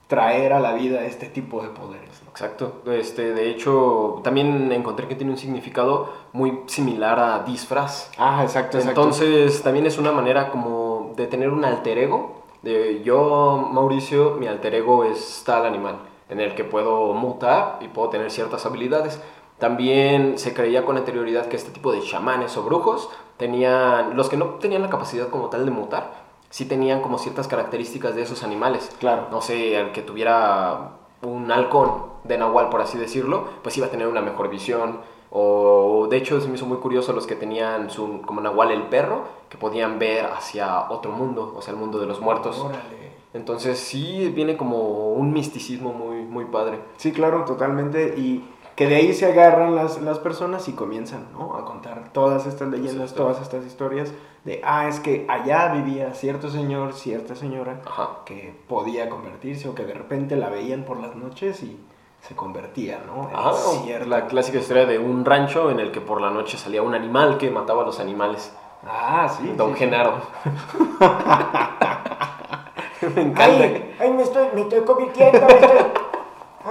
traer 0.06 0.52
a 0.52 0.60
la 0.60 0.74
vida 0.74 1.04
este 1.04 1.26
tipo 1.26 1.62
de 1.62 1.68
poderes. 1.68 2.22
¿no? 2.24 2.30
Exacto. 2.30 2.82
Este, 2.86 3.34
de 3.34 3.50
hecho, 3.50 4.20
también 4.22 4.70
encontré 4.72 5.08
que 5.08 5.14
tiene 5.14 5.32
un 5.32 5.38
significado 5.38 6.12
muy 6.32 6.60
similar 6.66 7.18
a 7.18 7.38
disfraz. 7.40 8.10
Ah, 8.18 8.40
exacto, 8.42 8.78
exacto. 8.78 9.00
Entonces, 9.00 9.62
también 9.62 9.86
es 9.86 9.98
una 9.98 10.12
manera 10.12 10.50
como 10.50 11.12
de 11.16 11.26
tener 11.26 11.50
un 11.50 11.64
alter 11.64 11.98
ego. 11.98 12.42
De 12.62 13.02
yo, 13.04 13.68
Mauricio, 13.72 14.36
mi 14.38 14.46
alter 14.46 14.74
ego 14.74 15.04
es 15.04 15.42
tal 15.44 15.66
animal, 15.66 15.98
en 16.28 16.40
el 16.40 16.54
que 16.54 16.64
puedo 16.64 17.12
mutar 17.12 17.78
y 17.80 17.88
puedo 17.88 18.08
tener 18.08 18.30
ciertas 18.30 18.66
habilidades. 18.66 19.20
También 19.58 20.38
se 20.38 20.52
creía 20.52 20.84
con 20.84 20.96
anterioridad 20.96 21.46
que 21.46 21.56
este 21.56 21.70
tipo 21.70 21.92
de 21.92 22.00
chamanes 22.02 22.56
o 22.56 22.62
brujos 22.62 23.08
tenían, 23.36 24.16
los 24.16 24.28
que 24.28 24.36
no 24.36 24.46
tenían 24.56 24.82
la 24.82 24.90
capacidad 24.90 25.28
como 25.28 25.48
tal 25.48 25.64
de 25.64 25.70
mutar, 25.70 26.25
sí 26.56 26.64
tenían 26.64 27.02
como 27.02 27.18
ciertas 27.18 27.48
características 27.48 28.14
de 28.14 28.22
esos 28.22 28.42
animales. 28.42 28.90
Claro. 28.98 29.26
No 29.30 29.42
sé, 29.42 29.78
el 29.78 29.92
que 29.92 30.00
tuviera 30.00 30.92
un 31.20 31.52
halcón 31.52 32.04
de 32.24 32.38
Nahual, 32.38 32.70
por 32.70 32.80
así 32.80 32.96
decirlo, 32.96 33.46
pues 33.62 33.76
iba 33.76 33.88
a 33.88 33.90
tener 33.90 34.08
una 34.08 34.22
mejor 34.22 34.48
visión. 34.48 35.00
O 35.30 36.06
de 36.08 36.16
hecho 36.16 36.40
se 36.40 36.48
me 36.48 36.54
hizo 36.54 36.64
muy 36.64 36.78
curioso 36.78 37.12
los 37.12 37.26
que 37.26 37.34
tenían 37.34 37.90
su, 37.90 38.22
como 38.22 38.40
Nahual 38.40 38.70
el 38.70 38.84
perro, 38.84 39.24
que 39.50 39.58
podían 39.58 39.98
ver 39.98 40.24
hacia 40.24 40.88
otro 40.88 41.12
mundo, 41.12 41.52
o 41.54 41.60
sea, 41.60 41.74
el 41.74 41.78
mundo 41.78 41.98
de 41.98 42.06
los 42.06 42.22
muertos. 42.22 42.58
Órale. 42.58 43.12
Entonces 43.34 43.78
sí 43.78 44.32
viene 44.34 44.56
como 44.56 45.10
un 45.12 45.34
misticismo 45.34 45.92
muy, 45.92 46.22
muy 46.22 46.46
padre. 46.46 46.78
Sí, 46.96 47.12
claro, 47.12 47.44
totalmente. 47.44 48.14
Y 48.16 48.48
que 48.76 48.86
de 48.86 48.96
ahí 48.96 49.12
se 49.14 49.26
agarran 49.26 49.74
las, 49.74 50.00
las 50.02 50.18
personas 50.18 50.68
y 50.68 50.72
comienzan 50.74 51.26
¿no? 51.32 51.56
a 51.56 51.64
contar 51.64 52.10
todas 52.12 52.46
estas 52.46 52.68
leyendas, 52.68 53.14
todas 53.14 53.40
estas 53.40 53.64
historias 53.64 54.12
de, 54.44 54.60
ah, 54.64 54.86
es 54.86 55.00
que 55.00 55.24
allá 55.28 55.72
vivía 55.72 56.12
cierto 56.14 56.50
señor, 56.50 56.92
cierta 56.92 57.34
señora 57.34 57.80
Ajá. 57.86 58.18
que 58.26 58.54
podía 58.68 59.08
convertirse 59.08 59.68
o 59.68 59.74
que 59.74 59.84
de 59.84 59.94
repente 59.94 60.36
la 60.36 60.50
veían 60.50 60.84
por 60.84 61.00
las 61.00 61.16
noches 61.16 61.62
y 61.62 61.80
se 62.20 62.36
convertía, 62.36 63.00
¿no? 63.06 63.28
En 63.30 63.34
Ah, 63.34 63.52
cierta- 63.84 64.06
la 64.06 64.26
clásica 64.26 64.58
historia 64.58 64.84
de 64.86 64.98
un 64.98 65.24
rancho 65.24 65.70
en 65.70 65.80
el 65.80 65.90
que 65.90 66.00
por 66.00 66.20
la 66.20 66.30
noche 66.30 66.58
salía 66.58 66.82
un 66.82 66.94
animal 66.94 67.38
que 67.38 67.50
mataba 67.50 67.82
a 67.82 67.86
los 67.86 67.98
animales. 67.98 68.52
Ah, 68.86 69.26
sí. 69.28 69.52
Don 69.56 69.72
sí, 69.72 69.78
Genaro. 69.78 70.14
me 73.14 73.22
encanta. 73.22 73.42
Ay, 73.44 73.94
ay, 74.00 74.10
me 74.12 74.22
estoy, 74.22 74.48
me 74.54 74.60
estoy 74.62 74.80
convirtiendo, 74.84 75.40
me 75.46 75.54
estoy... 75.54 76.05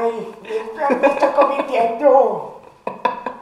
Ay, 0.06 0.28
me, 0.44 0.96
me 0.98 1.08
estoy 1.08 1.30
convirtiendo. 1.30 2.62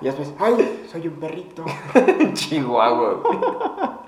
Y 0.01 0.05
después, 0.05 0.33
Ay, 0.39 0.85
soy 0.91 1.07
un 1.07 1.15
perrito. 1.15 1.63
Chihuahua. 2.33 3.99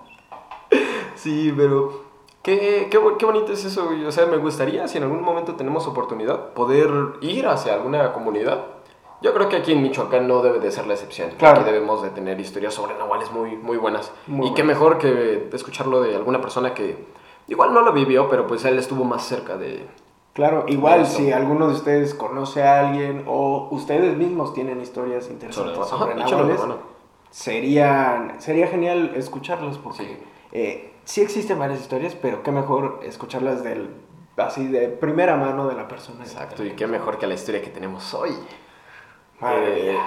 Sí, 1.15 1.53
pero 1.55 2.03
qué, 2.43 2.87
qué, 2.89 2.99
qué 3.17 3.25
bonito 3.25 3.51
es 3.53 3.65
eso. 3.65 3.89
O 4.07 4.11
sea, 4.11 4.25
me 4.25 4.37
gustaría, 4.37 4.87
si 4.87 4.97
en 4.97 5.03
algún 5.03 5.21
momento 5.21 5.55
tenemos 5.55 5.87
oportunidad, 5.87 6.53
poder 6.53 6.89
ir 7.21 7.47
hacia 7.47 7.73
alguna 7.73 8.13
comunidad. 8.13 8.65
Yo 9.21 9.33
creo 9.33 9.49
que 9.49 9.55
aquí 9.55 9.71
en 9.71 9.81
Michoacán 9.81 10.27
no 10.27 10.41
debe 10.41 10.59
de 10.59 10.71
ser 10.71 10.85
la 10.87 10.93
excepción. 10.93 11.31
Claro. 11.37 11.61
Aquí 11.61 11.71
debemos 11.71 12.03
de 12.03 12.09
tener 12.09 12.39
historias 12.39 12.73
sobre 12.73 12.95
nahuales 12.95 13.31
muy, 13.31 13.55
muy 13.55 13.77
buenas. 13.77 14.11
Muy 14.27 14.47
y 14.47 14.53
qué 14.53 14.61
buenas. 14.61 14.79
mejor 14.79 14.97
que 14.97 15.49
escucharlo 15.53 16.01
de 16.01 16.15
alguna 16.15 16.41
persona 16.41 16.73
que 16.73 17.05
igual 17.47 17.73
no 17.73 17.81
lo 17.81 17.93
vivió, 17.93 18.29
pero 18.29 18.45
pues 18.45 18.63
él 18.65 18.77
estuvo 18.77 19.03
más 19.03 19.25
cerca 19.25 19.57
de... 19.57 19.87
Claro, 20.35 20.65
igual 20.67 21.07
si 21.07 21.31
alguno 21.31 21.69
de 21.69 21.73
ustedes 21.75 22.13
conoce 22.13 22.61
a 22.61 22.81
alguien 22.87 23.23
o 23.25 23.69
ustedes 23.71 24.17
mismos 24.17 24.53
tienen 24.53 24.81
historias 24.81 25.29
interesantes 25.29 25.87
Sobre- 25.87 26.27
sobre, 26.27 26.53
hermano. 26.55 26.77
sería, 27.29 28.35
genial 28.67 29.13
escucharlas 29.15 29.77
porque 29.77 30.03
Sí. 30.03 30.17
eh, 30.51 30.93
sí 31.05 31.21
existen 31.21 31.57
varias 31.57 31.79
historias, 31.79 32.15
pero 32.21 32.43
qué 32.43 32.51
mejor 32.51 32.99
escucharlas 33.03 33.63
del, 33.63 33.89
así 34.35 34.67
de 34.67 34.89
primera 34.89 35.37
mano 35.37 35.67
de 35.67 35.75
la 35.75 35.87
persona. 35.87 36.25
Exacto, 36.25 36.65
y 36.65 36.71
qué 36.71 36.85
mejor 36.85 37.17
que 37.17 37.27
la 37.27 37.35
historia 37.35 37.61
que 37.61 37.69
tenemos 37.69 38.13
hoy. 38.13 38.31
Maravilla. 39.39 39.93
Eh, 39.93 39.97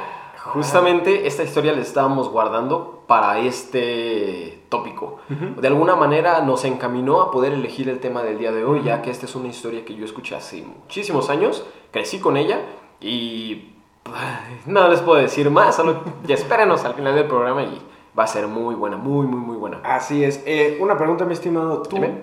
justamente 0.52 1.26
esta 1.26 1.42
historia 1.42 1.72
la 1.72 1.80
estábamos 1.80 2.30
guardando 2.30 3.04
para 3.06 3.38
este 3.38 4.62
tópico. 4.68 5.18
De 5.28 5.68
alguna 5.68 5.96
manera 5.96 6.40
nos 6.42 6.64
encaminó 6.64 7.20
a 7.20 7.30
poder 7.30 7.52
elegir 7.52 7.88
el 7.88 8.00
tema 8.00 8.22
del 8.22 8.38
día 8.38 8.52
de 8.52 8.64
hoy, 8.64 8.82
ya 8.82 9.02
que 9.02 9.10
esta 9.10 9.26
es 9.26 9.34
una 9.34 9.48
historia 9.48 9.84
que 9.84 9.94
yo 9.94 10.04
escuché 10.04 10.36
hace 10.36 10.62
muchísimos 10.62 11.30
años, 11.30 11.64
crecí 11.90 12.18
con 12.18 12.36
ella 12.36 12.60
y 13.00 13.74
no 14.66 14.88
les 14.88 15.00
puedo 15.00 15.20
decir 15.20 15.50
más, 15.50 15.76
solo 15.76 16.02
ya 16.24 16.34
espérenos 16.34 16.84
al 16.84 16.94
final 16.94 17.14
del 17.14 17.26
programa 17.26 17.62
y 17.62 17.80
va 18.18 18.24
a 18.24 18.26
ser 18.26 18.46
muy 18.46 18.74
buena, 18.74 18.96
muy, 18.96 19.26
muy, 19.26 19.40
muy 19.40 19.56
buena. 19.56 19.80
Así 19.84 20.24
es. 20.24 20.42
Eh, 20.46 20.78
una 20.80 20.96
pregunta, 20.96 21.24
mi 21.24 21.34
estimado. 21.34 21.82
¿Tú 21.82 21.96
Dime. 21.96 22.22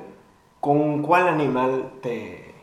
con 0.60 1.02
cuál 1.02 1.28
animal 1.28 1.92
te, 2.02 2.55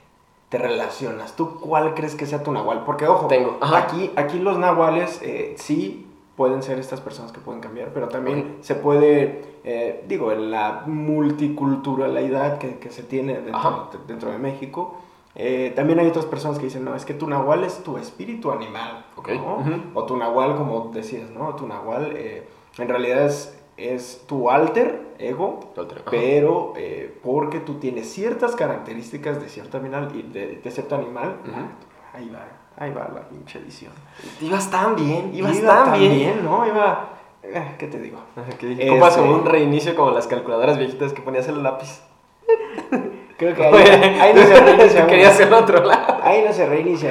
te 0.52 0.58
relacionas? 0.58 1.34
¿Tú 1.34 1.58
cuál 1.58 1.94
crees 1.94 2.14
que 2.14 2.26
sea 2.26 2.42
tu 2.44 2.52
nahual? 2.52 2.84
Porque, 2.84 3.06
ojo, 3.08 3.26
Tengo, 3.26 3.56
aquí, 3.60 4.12
aquí 4.16 4.38
los 4.38 4.58
nahuales 4.58 5.18
eh, 5.22 5.54
sí 5.56 6.06
pueden 6.36 6.62
ser 6.62 6.78
estas 6.78 7.00
personas 7.00 7.32
que 7.32 7.40
pueden 7.40 7.60
cambiar, 7.60 7.88
pero 7.94 8.08
también 8.08 8.58
se 8.60 8.74
puede, 8.74 9.44
eh, 9.64 10.04
digo, 10.08 10.30
en 10.30 10.50
la 10.50 10.84
multiculturalidad 10.86 12.58
que, 12.58 12.78
que 12.78 12.90
se 12.90 13.02
tiene 13.02 13.34
dentro, 13.40 13.88
de- 13.92 13.98
dentro 14.06 14.30
de 14.30 14.38
México, 14.38 14.96
eh, 15.34 15.72
también 15.74 15.98
hay 15.98 16.06
otras 16.08 16.26
personas 16.26 16.58
que 16.58 16.64
dicen, 16.66 16.84
no, 16.84 16.94
es 16.94 17.04
que 17.04 17.14
tu 17.14 17.26
nahual 17.26 17.64
es 17.64 17.82
tu 17.82 17.96
espíritu 17.96 18.50
animal. 18.50 19.04
¿no? 19.36 19.64
O 19.94 20.04
tu 20.04 20.16
nahual, 20.16 20.56
como 20.56 20.90
decías, 20.92 21.30
¿no? 21.30 21.54
Tu 21.54 21.66
nahual 21.66 22.12
eh, 22.16 22.46
en 22.78 22.88
realidad 22.88 23.24
es, 23.26 23.58
es 23.76 24.24
tu 24.26 24.50
alter 24.50 25.00
ego, 25.18 25.72
Alter, 25.76 26.02
pero 26.10 26.74
eh, 26.76 27.16
porque 27.22 27.60
tú 27.60 27.74
tienes 27.74 28.10
ciertas 28.12 28.54
características 28.56 29.40
de 29.40 29.48
cierto 29.48 29.78
animal, 29.78 30.08
de, 30.32 30.60
de 30.62 30.70
cierto 30.70 30.94
animal, 30.96 31.36
ah, 31.54 32.16
ahí 32.16 32.28
va, 32.28 32.44
ahí 32.76 32.92
va 32.92 33.08
la 33.14 33.28
pinche 33.28 33.58
edición. 33.58 33.92
Ibas 34.40 34.70
tan 34.70 34.96
bien, 34.96 35.30
ibas 35.34 35.56
Iba 35.58 35.84
tan 35.84 35.98
bien. 35.98 36.44
¿no? 36.44 36.66
Iba, 36.66 37.10
eh, 37.42 37.74
¿qué 37.78 37.86
te 37.86 37.98
digo? 37.98 38.18
Ok, 38.36 38.62
Este- 38.62 38.88
Copas 38.88 39.16
como 39.16 39.32
un 39.34 39.44
reinicio 39.46 39.94
como 39.94 40.10
las 40.10 40.26
calculadoras 40.26 40.76
viejitas 40.78 41.12
que 41.12 41.22
ponías 41.22 41.46
el 41.48 41.62
lápiz. 41.62 42.02
Creo 43.38 43.54
que 43.56 43.64
ahí, 43.66 43.74
ahí 44.20 44.32
no 44.34 44.42
se 44.42 44.60
reinicia. 44.64 45.06
Quería 45.06 45.24
uno. 45.26 45.34
hacer 45.34 45.52
otro 45.54 45.84
lado. 45.84 46.18
Ahí 46.22 46.44
no 46.46 46.52
se 46.52 46.66
reinicia. 46.66 47.10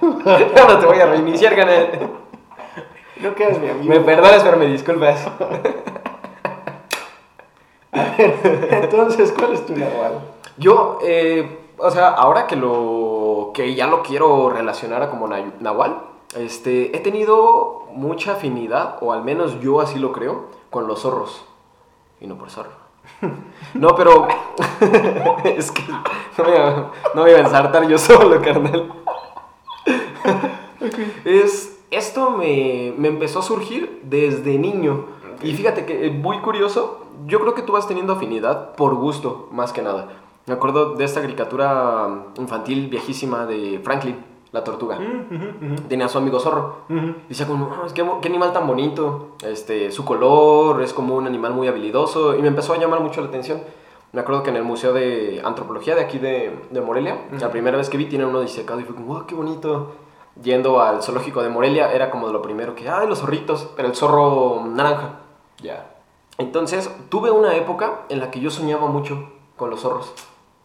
uno. 0.00 0.24
Ya 0.38 0.66
no 0.66 0.78
te 0.78 0.86
voy 0.86 0.98
a 1.00 1.06
reiniciar, 1.06 1.56
canal. 1.56 1.88
No 3.22 3.34
quedas 3.34 3.58
mi 3.58 3.68
amigo. 3.68 3.88
Me 3.92 4.00
perdonas, 4.00 4.42
pero 4.42 4.56
me 4.56 4.66
disculpas. 4.66 5.26
Entonces, 8.18 9.32
¿cuál 9.36 9.52
es 9.54 9.66
tu 9.66 9.74
nahual? 9.76 10.20
Yo, 10.56 10.98
eh, 11.02 11.58
o 11.78 11.90
sea, 11.90 12.08
ahora 12.08 12.46
que 12.46 12.56
lo 12.56 13.50
que 13.54 13.74
ya 13.74 13.86
lo 13.86 14.02
quiero 14.02 14.50
relacionar 14.50 15.02
a 15.02 15.10
como 15.10 15.26
na- 15.28 15.52
Nahual, 15.60 15.98
este, 16.36 16.96
he 16.96 17.00
tenido 17.00 17.84
mucha 17.92 18.32
afinidad, 18.32 18.98
o 19.00 19.12
al 19.12 19.22
menos 19.24 19.60
yo 19.60 19.80
así 19.80 19.98
lo 19.98 20.12
creo, 20.12 20.46
con 20.70 20.86
los 20.86 21.00
zorros. 21.02 21.44
Y 22.20 22.26
no 22.26 22.36
por 22.36 22.50
zorro. 22.50 22.70
No, 23.74 23.94
pero 23.94 24.26
es 25.44 25.70
que 25.72 25.82
no 25.88 26.44
me, 26.44 26.50
iba- 26.56 26.90
no 27.14 27.22
me 27.24 27.30
iba 27.30 27.38
a 27.38 27.42
ensartar 27.42 27.86
yo 27.88 27.98
solo, 27.98 28.40
carnal. 28.40 28.92
Es, 31.24 31.67
esto 31.90 32.30
me, 32.30 32.92
me 32.96 33.08
empezó 33.08 33.38
a 33.40 33.42
surgir 33.42 34.00
desde 34.04 34.58
niño. 34.58 35.04
Y 35.42 35.52
fíjate 35.54 35.86
que 35.86 36.06
eh, 36.06 36.10
muy 36.10 36.38
curioso, 36.38 37.06
yo 37.26 37.40
creo 37.40 37.54
que 37.54 37.62
tú 37.62 37.72
vas 37.72 37.86
teniendo 37.86 38.12
afinidad 38.14 38.74
por 38.74 38.94
gusto, 38.94 39.48
más 39.52 39.72
que 39.72 39.82
nada. 39.82 40.08
Me 40.46 40.54
acuerdo 40.54 40.94
de 40.94 41.04
esta 41.04 41.20
caricatura 41.20 42.08
mm, 42.08 42.40
infantil 42.40 42.88
viejísima 42.88 43.46
de 43.46 43.80
Franklin, 43.84 44.16
la 44.50 44.64
tortuga. 44.64 44.98
Tenía 45.88 46.06
a 46.06 46.08
su 46.08 46.18
amigo 46.18 46.40
zorro. 46.40 46.78
Y 46.88 47.28
decía 47.28 47.46
como, 47.46 47.66
"Ah, 47.72 47.86
que 47.94 48.02
qué 48.22 48.28
animal 48.28 48.52
tan 48.52 48.66
bonito. 48.66 49.36
Este, 49.44 49.90
su 49.92 50.04
color 50.04 50.82
es 50.82 50.92
como 50.94 51.16
un 51.16 51.26
animal 51.26 51.52
muy 51.52 51.68
habilidoso. 51.68 52.34
Y 52.36 52.40
me 52.42 52.48
empezó 52.48 52.72
a 52.72 52.78
llamar 52.78 53.00
mucho 53.00 53.20
la 53.20 53.28
atención. 53.28 53.60
Me 54.12 54.22
acuerdo 54.22 54.42
que 54.42 54.48
en 54.50 54.56
el 54.56 54.64
Museo 54.64 54.94
de 54.94 55.42
Antropología 55.44 55.94
de 55.94 56.00
aquí 56.00 56.18
de, 56.18 56.50
de 56.70 56.80
Morelia, 56.80 57.26
la 57.38 57.50
primera 57.50 57.76
vez 57.76 57.90
que 57.90 57.98
vi, 57.98 58.06
tiene 58.06 58.24
uno 58.24 58.40
disecado 58.40 58.80
y 58.80 58.84
fue 58.84 58.94
como, 58.96 59.12
oh, 59.14 59.26
qué 59.26 59.34
bonito. 59.34 59.92
Yendo 60.42 60.80
al 60.80 61.02
zoológico 61.02 61.42
de 61.42 61.48
Morelia, 61.48 61.92
era 61.92 62.10
como 62.10 62.28
de 62.28 62.32
lo 62.32 62.42
primero 62.42 62.74
que, 62.74 62.88
ay, 62.88 63.06
los 63.08 63.18
zorritos, 63.18 63.68
pero 63.76 63.88
el 63.88 63.96
zorro 63.96 64.62
naranja. 64.64 65.20
Ya. 65.60 65.94
Entonces, 66.38 66.90
tuve 67.08 67.30
una 67.30 67.56
época 67.56 68.02
en 68.08 68.20
la 68.20 68.30
que 68.30 68.40
yo 68.40 68.50
soñaba 68.50 68.86
mucho 68.86 69.30
con 69.56 69.70
los 69.70 69.80
zorros. 69.80 70.12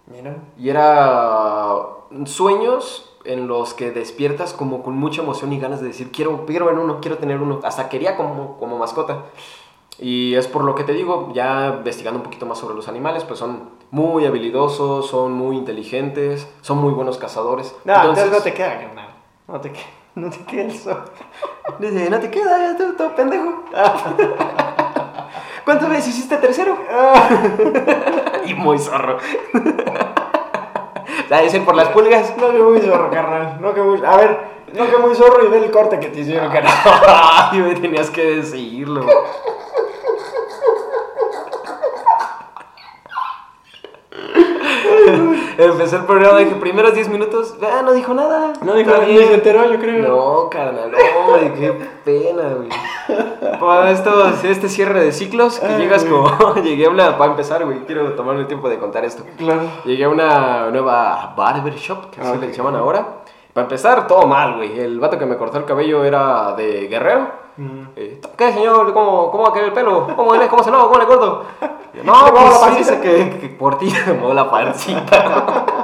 Mira. 0.06 0.36
Y 0.58 0.70
era 0.70 1.88
sueños 2.25 3.10
en 3.25 3.48
los 3.48 3.74
que 3.74 3.92
despiertas 3.92 4.53
como 4.53 4.84
con 4.84 4.96
mucha 4.96 5.22
emoción 5.22 5.53
y 5.53 5.60
ganas 5.60 5.82
de 5.82 5.88
decir, 5.88 6.12
quiero, 6.12 6.46
quiero 6.46 6.65
ver 6.65 6.77
uno, 6.77 7.00
quiero 7.01 7.18
tener 7.18 7.42
uno. 7.42 7.60
Hasta 7.63 7.89
quería 7.89 8.15
como, 8.15 8.58
como 8.60 8.77
mascota. 8.77 9.25
Y 10.00 10.36
es 10.36 10.48
por 10.48 10.63
lo 10.63 10.75
que 10.75 10.84
te 10.84 10.94
digo, 10.94 11.32
ya 11.34 11.75
investigando 11.77 12.20
un 12.20 12.24
poquito 12.24 12.46
más 12.46 12.58
sobre 12.58 12.75
los 12.75 12.88
animales, 12.88 13.24
pues 13.24 13.39
son 13.39 13.70
muy 13.92 14.25
habilidosos, 14.25 15.08
son 15.08 15.34
muy 15.34 15.56
inteligentes, 15.56 16.48
son 16.62 16.80
muy 16.80 16.94
buenos 16.94 17.18
cazadores. 17.18 17.75
No, 17.86 17.96
entonces, 17.96 18.32
no 18.32 18.42
te 18.42 18.53
queda, 18.53 18.80
carnal. 18.80 19.12
No 19.47 19.59
te. 19.59 19.71
No 20.15 20.29
te 20.29 20.38
queda 20.45 20.65
el 20.65 20.77
sol. 20.77 21.05
Dice, 21.79 22.07
no 22.07 22.19
te 22.19 22.29
queda, 22.29 22.59
ya 22.59 22.77
tú, 22.77 22.93
todo 22.93 23.15
pendejo. 23.15 23.63
¿Cuántas 25.65 25.89
veces 25.89 26.09
hiciste 26.09 26.38
tercero? 26.38 26.77
y 28.45 28.53
muy 28.53 28.77
zorro. 28.77 29.17
La 31.31 31.41
dicen 31.41 31.65
por 31.65 31.73
las 31.73 31.88
pulgas. 31.88 32.38
No 32.38 32.51
que 32.51 32.59
muy 32.59 32.79
zorro, 32.81 33.09
carnal. 33.09 33.57
No 33.59 33.73
que 33.73 33.81
muy... 33.81 34.05
A 34.05 34.17
ver, 34.17 34.39
no 34.71 34.88
que 34.88 34.97
muy 34.97 35.15
zorro 35.15 35.43
y 35.43 35.50
ve 35.50 35.65
el 35.65 35.71
corte 35.71 36.00
que 36.00 36.09
te 36.09 36.19
hicieron, 36.19 36.51
carnal. 36.51 36.75
Ay, 36.85 37.59
me 37.59 37.73
tenías 37.73 38.12
que 38.12 38.35
decirlo. 38.35 39.07
Empecé 45.58 45.96
el 45.98 46.05
programa, 46.05 46.39
dije, 46.39 46.55
primeros 46.55 46.93
10 46.93 47.10
minutos, 47.10 47.55
ah, 47.62 47.82
no 47.84 47.93
dijo 47.93 48.13
nada. 48.13 48.53
No 48.62 48.74
dijo, 48.74 48.91
Está 48.91 49.05
ni 49.05 49.17
se 49.17 49.34
enteró, 49.34 49.72
yo 49.72 49.79
creo. 49.79 50.08
No, 50.08 50.50
carnal, 50.50 50.91
hombre, 51.17 51.53
qué 51.53 51.72
pena, 52.03 52.43
güey. 52.55 52.70
Para 53.60 53.91
esto, 53.91 54.29
este 54.43 54.70
cierre 54.70 55.03
de 55.03 55.12
ciclos, 55.12 55.60
que 55.60 55.65
Ay, 55.67 55.82
llegas 55.82 56.08
güey. 56.10 56.24
como, 56.38 56.55
llegué 56.63 56.86
a 56.86 56.89
una, 56.89 57.17
para 57.17 57.32
empezar, 57.32 57.63
güey, 57.65 57.79
quiero 57.86 58.13
tomarme 58.13 58.41
el 58.41 58.48
tiempo 58.48 58.70
de 58.70 58.77
contar 58.79 59.05
esto. 59.05 59.24
Claro. 59.38 59.62
Llegué 59.86 60.05
a 60.05 60.10
una 60.10 60.70
nueva 60.72 61.34
barbershop, 61.38 62.10
que 62.12 62.22
así 62.22 62.32
Ok. 62.32 62.41
le 62.41 62.53
llaman 62.53 62.75
ahora. 62.75 63.05
Para 63.53 63.65
empezar, 63.65 64.08
todo 64.08 64.25
mal, 64.25 64.55
güey. 64.55 64.79
El 64.79 65.00
vato 65.00 65.20
que 65.20 65.25
me 65.27 65.38
cortó 65.38 65.60
el 65.60 65.65
cabello 65.65 66.03
era 66.03 66.53
de 66.55 66.88
guerrero. 66.88 67.42
Mm. 67.57 67.83
Eh, 67.95 68.22
¿Qué, 68.38 68.51
señor? 68.53 68.93
¿Cómo, 68.93 69.29
¿Cómo 69.31 69.43
va 69.43 69.50
a 69.50 69.53
querer 69.53 69.67
el 69.69 69.74
pelo? 69.74 70.07
¿Cómo, 70.15 70.36
le, 70.36 70.48
¿Cómo 70.48 70.63
se 70.63 70.72
lo 70.72 70.77
hago? 70.77 70.88
¿Cómo 70.88 71.00
le 71.00 71.05
corto? 71.05 71.45
No, 72.03 72.13
pues 72.31 72.50
la 72.53 72.60
pancita. 72.60 73.01
que, 73.01 73.38
que 73.39 73.50
por 73.50 73.77
ti 73.77 73.93
me 74.07 74.13
muevo 74.13 74.33
la 74.33 74.50
pancita. 74.50 75.45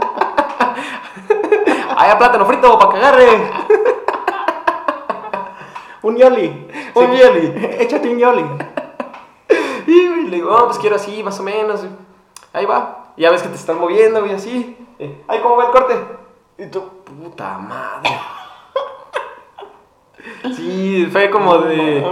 Hay 1.98 2.16
plátano 2.18 2.46
frito 2.46 2.80
para 2.80 2.92
que 2.92 2.98
agarre. 2.98 3.52
Un 6.02 6.16
yoli. 6.16 6.68
Un 6.96 7.12
Sí. 7.12 7.18
yoli. 7.18 7.76
Échate 7.80 8.10
un 8.10 8.18
yoli. 8.20 8.46
Y 9.86 10.08
le 10.30 10.38
digo, 10.38 10.50
no, 10.58 10.66
pues 10.68 10.78
quiero 10.80 10.96
así, 10.96 11.22
más 11.24 11.40
o 11.40 11.44
menos. 11.44 11.86
Ahí 12.54 12.66
va. 12.66 13.12
Y 13.18 13.24
ya 13.24 13.32
ves 13.32 13.42
que 13.44 13.50
te 13.50 13.56
están 13.56 13.80
moviendo, 13.80 14.22
güey, 14.22 14.34
así. 14.34 14.78
Eh, 14.98 15.24
Ay, 15.28 15.40
¿cómo 15.42 15.58
va 15.58 15.66
el 15.66 15.72
corte? 15.72 16.00
Y 16.58 16.68
tú, 16.68 16.82
puta 17.04 17.58
madre. 17.58 18.18
Sí, 20.56 21.08
fue 21.12 21.30
como 21.30 21.58
de. 21.60 22.06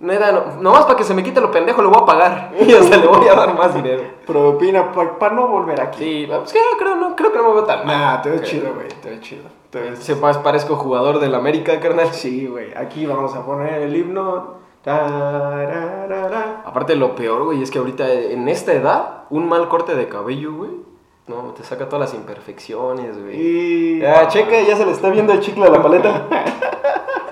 Neta, 0.00 0.32
no, 0.32 0.60
nomás 0.60 0.84
para 0.84 0.96
que 0.96 1.04
se 1.04 1.14
me 1.14 1.22
quite 1.22 1.40
lo 1.40 1.50
pendejo 1.50 1.80
le 1.80 1.88
voy 1.88 2.02
a 2.02 2.04
pagar. 2.04 2.52
Y 2.60 2.72
hasta 2.72 2.96
le 2.96 3.06
voy 3.06 3.26
a 3.26 3.34
dar 3.34 3.54
más 3.54 3.74
dinero. 3.74 4.02
Propina 4.26 4.92
para 4.92 5.34
no 5.34 5.48
volver 5.48 5.80
aquí. 5.80 5.98
Sí, 5.98 6.26
pues 6.28 6.52
que 6.52 6.58
creo, 6.78 6.96
no, 6.96 7.16
creo 7.16 7.32
que 7.32 7.38
no 7.38 7.48
me 7.48 7.54
veo 7.54 7.64
tan 7.64 7.86
mal. 7.86 7.98
Nah, 7.98 8.22
te 8.22 8.30
ves 8.30 8.40
Ok. 8.40 8.46
chido, 8.46 8.74
güey. 8.74 8.88
Te 9.00 9.10
ves 9.10 9.20
chido. 9.20 9.44
Ves 9.72 9.98
Se 10.00 10.14
más 10.16 10.38
parezco 10.38 10.76
jugador 10.76 11.18
del 11.20 11.34
América, 11.34 11.80
carnal. 11.80 12.12
Sí, 12.12 12.46
güey. 12.46 12.74
Aquí 12.76 13.06
vamos 13.06 13.34
a 13.34 13.44
poner 13.44 13.82
el 13.82 13.96
himno. 13.96 14.62
Aparte, 16.64 16.94
lo 16.94 17.14
peor, 17.14 17.44
güey, 17.44 17.62
es 17.62 17.70
que 17.70 17.78
ahorita 17.78 18.12
en 18.12 18.48
esta 18.48 18.72
edad, 18.74 19.24
un 19.30 19.48
mal 19.48 19.68
corte 19.68 19.94
de 19.94 20.08
cabello, 20.08 20.52
güey, 20.52 20.70
no, 21.26 21.54
te 21.56 21.62
saca 21.62 21.88
todas 21.88 22.10
las 22.10 22.14
imperfecciones, 22.20 23.18
güey. 23.20 23.40
Y. 23.40 24.00
Ya, 24.00 24.28
checa, 24.28 24.60
ya 24.60 24.76
se 24.76 24.84
le 24.84 24.92
está 24.92 25.08
viendo 25.08 25.32
el 25.32 25.40
chicle 25.40 25.64
a 25.64 25.70
la 25.70 25.82
paleta. 25.82 26.26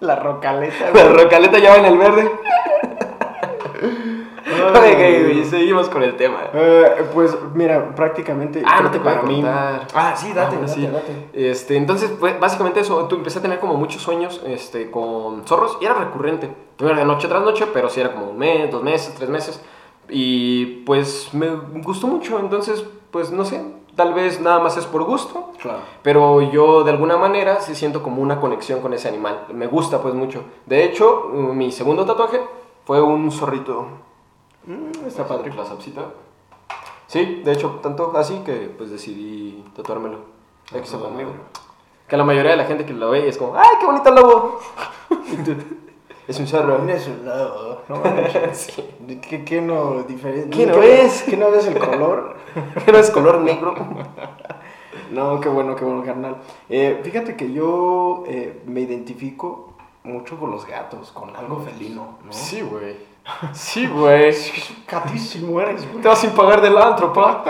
La 0.00 0.16
rocaleta. 0.16 0.90
la 0.94 1.08
rocaleta 1.08 1.58
ya 1.58 1.70
va 1.72 1.76
en 1.78 1.84
el 1.86 1.98
verde. 1.98 2.30
Ok, 4.50 4.74
güey, 4.74 5.44
seguimos 5.44 5.88
con 5.88 6.02
el 6.02 6.16
tema. 6.16 6.44
Eh, 6.52 7.06
pues 7.12 7.36
mira, 7.54 7.94
prácticamente. 7.94 8.62
Ah, 8.66 8.80
no 8.82 8.90
te 8.90 8.98
puedo 8.98 9.16
para 9.16 9.26
mí. 9.28 9.36
contar. 9.36 9.86
Ah, 9.94 10.14
sí, 10.16 10.32
date, 10.32 10.56
Ah, 10.56 10.60
date, 10.60 10.72
sí. 10.72 10.86
date. 10.86 11.28
Este, 11.32 11.76
entonces, 11.76 12.10
pues, 12.18 12.38
básicamente 12.40 12.80
eso, 12.80 13.06
tú 13.06 13.16
empecé 13.16 13.38
a 13.38 13.42
tener 13.42 13.58
como 13.60 13.74
muchos 13.74 14.02
sueños 14.02 14.42
este, 14.46 14.90
con 14.90 15.46
zorros 15.46 15.78
y 15.80 15.84
era 15.84 15.94
recurrente. 15.94 16.50
No 16.80 16.88
era 16.88 16.98
de 16.98 17.04
noche 17.04 17.28
tras 17.28 17.42
noche, 17.42 17.66
pero 17.72 17.88
sí 17.88 18.00
era 18.00 18.12
como 18.12 18.30
un 18.30 18.38
mes, 18.38 18.70
dos 18.70 18.82
meses, 18.82 19.14
tres 19.14 19.28
meses. 19.28 19.62
Y 20.08 20.82
pues 20.86 21.28
me 21.34 21.48
gustó 21.82 22.06
mucho, 22.06 22.38
entonces, 22.40 22.84
pues 23.10 23.30
no 23.30 23.44
sé, 23.44 23.62
tal 23.98 24.14
vez 24.14 24.40
nada 24.40 24.60
más 24.60 24.76
es 24.76 24.86
por 24.86 25.02
gusto. 25.02 25.50
Claro. 25.60 25.80
Pero 26.02 26.40
yo 26.52 26.84
de 26.84 26.92
alguna 26.92 27.16
manera 27.16 27.60
sí 27.60 27.74
siento 27.74 28.00
como 28.00 28.22
una 28.22 28.40
conexión 28.40 28.80
con 28.80 28.94
ese 28.94 29.08
animal. 29.08 29.46
Me 29.52 29.66
gusta 29.66 30.00
pues 30.00 30.14
mucho. 30.14 30.44
De 30.66 30.84
hecho, 30.84 31.24
mi 31.32 31.72
segundo 31.72 32.06
tatuaje 32.06 32.40
fue 32.84 33.02
un 33.02 33.30
zorrito. 33.32 33.88
Mm, 34.66 35.04
está 35.04 35.26
padre. 35.26 35.52
La 35.52 35.64
sapsita. 35.64 36.02
Sí, 37.08 37.42
de 37.44 37.52
hecho, 37.52 37.80
tanto 37.82 38.16
así 38.16 38.38
que 38.44 38.72
pues 38.78 38.90
decidí 38.90 39.64
tatuármelo. 39.74 40.18
Ya 40.70 40.78
que 40.78 40.84
está 40.84 40.98
conmigo. 40.98 41.32
Que 42.06 42.16
la 42.16 42.24
mayoría 42.24 42.52
de 42.52 42.56
la 42.56 42.66
gente 42.66 42.86
que 42.86 42.92
lo 42.92 43.10
ve 43.10 43.28
es 43.28 43.36
como, 43.36 43.56
¡ay, 43.56 43.76
qué 43.80 43.86
bonito 43.86 44.10
lobo! 44.12 44.60
Es 46.28 46.38
un 46.38 46.46
zorro. 46.46 46.86
Es 46.86 47.08
un 47.08 47.24
lobo, 47.24 47.82
no. 47.88 48.02
Sí. 48.52 48.84
¿Qué, 49.22 49.44
qué 49.44 49.62
no 49.62 50.02
diferente? 50.02 50.54
¿Qué 50.54 50.66
no 50.66 50.78
ves? 50.78 51.24
¿Qué 51.26 51.38
no 51.38 51.50
ves 51.50 51.66
el 51.66 51.78
color? 51.78 52.36
Que 52.84 52.92
no 52.92 52.98
es 52.98 53.10
color 53.10 53.40
negro. 53.40 53.74
No, 55.10 55.40
qué 55.40 55.48
bueno, 55.48 55.74
qué 55.74 55.86
bueno, 55.86 56.02
carnal. 56.04 56.36
Eh, 56.68 57.00
fíjate 57.02 57.34
que 57.34 57.50
yo 57.50 58.24
eh, 58.26 58.60
me 58.66 58.82
identifico 58.82 59.72
mucho 60.04 60.38
con 60.38 60.50
los 60.50 60.66
gatos, 60.66 61.12
con 61.12 61.34
algo 61.34 61.60
felino, 61.60 62.18
¿no? 62.26 62.30
Sí, 62.30 62.60
güey. 62.60 62.94
Sí, 63.54 63.86
güey. 63.86 64.34
Gatísimo 64.86 65.62
eres, 65.62 65.90
güey. 65.90 66.02
Te 66.02 66.08
vas 66.08 66.18
sin 66.18 66.30
pagar 66.32 66.60
del 66.60 66.76
antro, 66.76 67.10
pa. 67.10 67.42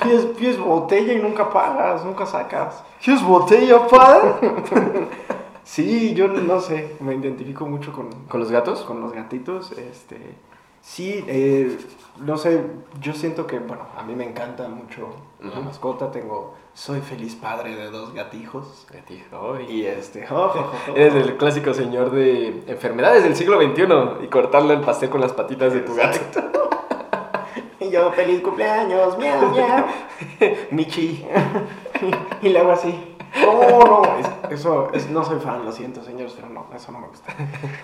Pies, 0.00 0.26
pies 0.38 0.58
botella 0.60 1.12
y 1.12 1.18
nunca 1.18 1.50
pagas, 1.50 2.04
nunca 2.04 2.24
sacas. 2.24 2.84
¿Qué 3.00 3.14
es 3.14 3.22
botella, 3.22 3.84
pa? 3.88 4.38
Sí, 5.64 6.14
yo 6.14 6.28
no 6.28 6.60
sé, 6.60 6.96
me 7.00 7.14
identifico 7.14 7.66
mucho 7.66 7.92
con, 7.92 8.10
¿Con 8.28 8.40
los 8.40 8.50
gatos? 8.50 8.80
con 8.80 9.00
los 9.00 9.12
gatitos. 9.12 9.72
Este, 9.72 10.18
sí, 10.80 11.24
eh, 11.28 11.78
no 12.18 12.36
sé, 12.36 12.62
yo 13.00 13.12
siento 13.12 13.46
que, 13.46 13.58
bueno, 13.60 13.86
a 13.96 14.02
mí 14.02 14.14
me 14.14 14.28
encanta 14.28 14.68
mucho 14.68 15.08
la 15.40 15.60
mascota. 15.60 16.10
Tengo, 16.10 16.54
soy 16.74 17.00
feliz 17.00 17.36
padre 17.36 17.76
de 17.76 17.90
dos 17.90 18.12
gatijos. 18.12 18.86
Gatito. 18.92 19.60
Y 19.60 19.86
este, 19.86 20.26
oh, 20.30 20.72
Eres 20.96 21.14
el 21.14 21.36
clásico 21.36 21.72
señor 21.74 22.10
de 22.10 22.64
enfermedades 22.66 23.22
del 23.22 23.36
siglo 23.36 23.60
XXI 23.60 24.24
y 24.24 24.26
cortarle 24.28 24.74
el 24.74 24.80
pastel 24.80 25.10
con 25.10 25.20
las 25.20 25.32
patitas 25.32 25.72
de 25.72 25.80
tu 25.80 25.94
gato. 25.94 26.18
Y 27.78 27.90
yo, 27.90 28.12
feliz 28.12 28.40
cumpleaños, 28.42 29.18
miau, 29.18 29.50
miau. 29.50 29.84
Michi. 30.70 31.24
Y 32.42 32.48
le 32.48 32.58
hago 32.58 32.72
así. 32.72 33.11
No, 33.40 33.78
no, 33.84 34.02
es- 34.18 34.52
eso, 34.60 34.90
es- 34.92 35.08
no 35.10 35.24
soy 35.24 35.40
fan, 35.40 35.64
lo 35.64 35.72
siento, 35.72 36.02
señores, 36.04 36.34
pero 36.36 36.48
no, 36.50 36.66
eso 36.74 36.92
no 36.92 37.00
me 37.00 37.08
gusta. 37.08 37.32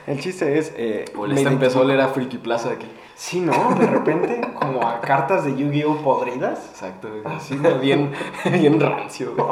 El 0.06 0.20
chiste 0.20 0.58
es. 0.58 0.72
Eh, 0.76 1.06
Pues 1.14 1.32
me 1.32 1.38
esta 1.38 1.50
empezó 1.50 1.78
a 1.78 1.82
oler 1.82 2.00
a 2.00 2.08
Freaky 2.08 2.38
Plaza 2.38 2.70
aquí. 2.72 2.86
Sí, 3.14 3.40
¿no? 3.40 3.74
De 3.74 3.86
repente, 3.86 4.40
como 4.54 4.86
a 4.86 5.00
cartas 5.00 5.44
de 5.44 5.56
Yu-Gi-Oh! 5.56 5.96
podridas. 6.02 6.68
Exacto. 6.70 7.08
Así 7.24 7.58
bien, 7.80 8.12
bien 8.52 8.78
rancio. 8.78 9.34
güey. 9.36 9.48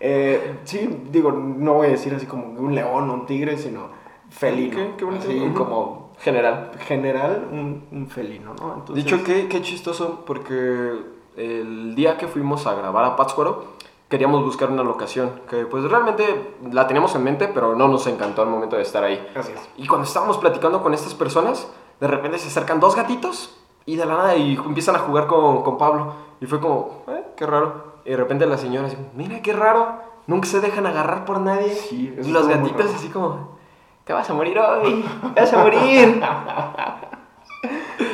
Eh, 0.00 0.60
sí, 0.64 1.02
digo, 1.10 1.30
no 1.32 1.74
voy 1.74 1.88
a 1.88 1.90
decir 1.90 2.14
así 2.14 2.26
como 2.26 2.46
un 2.46 2.74
león 2.74 3.10
o 3.10 3.14
un 3.14 3.26
tigre, 3.26 3.58
sino 3.58 3.88
felino. 4.30 4.76
Qué- 4.76 4.90
qué 4.98 5.04
bonito. 5.04 5.24
Así 5.28 5.40
Ujú. 5.40 5.54
como 5.54 6.10
General. 6.20 6.70
general, 6.86 7.48
un, 7.52 7.84
un 7.92 8.06
felino, 8.08 8.54
¿no? 8.54 8.74
Entonces, 8.74 9.04
Dicho 9.04 9.22
que, 9.22 9.48
qué 9.48 9.60
chistoso, 9.62 10.22
porque 10.26 10.92
el 11.36 11.94
día 11.94 12.16
que 12.16 12.28
fuimos 12.28 12.66
a 12.66 12.74
grabar 12.74 13.04
a 13.04 13.16
Pátzcuaro, 13.16 13.74
queríamos 14.14 14.44
buscar 14.44 14.70
una 14.70 14.84
locación 14.84 15.40
que 15.50 15.66
pues 15.66 15.82
realmente 15.90 16.54
la 16.70 16.86
teníamos 16.86 17.16
en 17.16 17.24
mente, 17.24 17.48
pero 17.48 17.74
no 17.74 17.88
nos 17.88 18.06
encantó 18.06 18.42
al 18.42 18.48
momento 18.48 18.76
de 18.76 18.82
estar 18.82 19.02
ahí. 19.02 19.28
Así 19.34 19.50
es. 19.50 19.68
Y 19.76 19.88
cuando 19.88 20.06
estábamos 20.06 20.38
platicando 20.38 20.84
con 20.84 20.94
estas 20.94 21.14
personas, 21.14 21.68
de 21.98 22.06
repente 22.06 22.38
se 22.38 22.46
acercan 22.46 22.78
dos 22.78 22.94
gatitos 22.94 23.58
y 23.86 23.96
de 23.96 24.06
la 24.06 24.14
nada 24.14 24.36
y 24.36 24.54
empiezan 24.54 24.94
a 24.94 25.00
jugar 25.00 25.26
con, 25.26 25.64
con 25.64 25.78
Pablo. 25.78 26.14
Y 26.40 26.46
fue 26.46 26.60
como, 26.60 27.02
eh, 27.08 27.24
qué 27.36 27.44
raro. 27.44 27.94
Y 28.04 28.10
de 28.10 28.16
repente 28.16 28.46
la 28.46 28.56
señora 28.56 28.86
así, 28.86 28.96
mira 29.16 29.42
qué 29.42 29.52
raro, 29.52 29.96
nunca 30.28 30.46
se 30.46 30.60
dejan 30.60 30.86
agarrar 30.86 31.24
por 31.24 31.40
nadie. 31.40 31.74
Sí, 31.74 32.16
y 32.16 32.30
los 32.30 32.46
gatitos 32.46 32.94
así 32.94 33.08
como, 33.08 33.58
te 34.04 34.12
vas 34.12 34.30
a 34.30 34.34
morir 34.34 34.56
hoy, 34.60 35.04
te 35.34 35.40
vas 35.40 35.52
a 35.52 35.58
morir. 35.58 36.22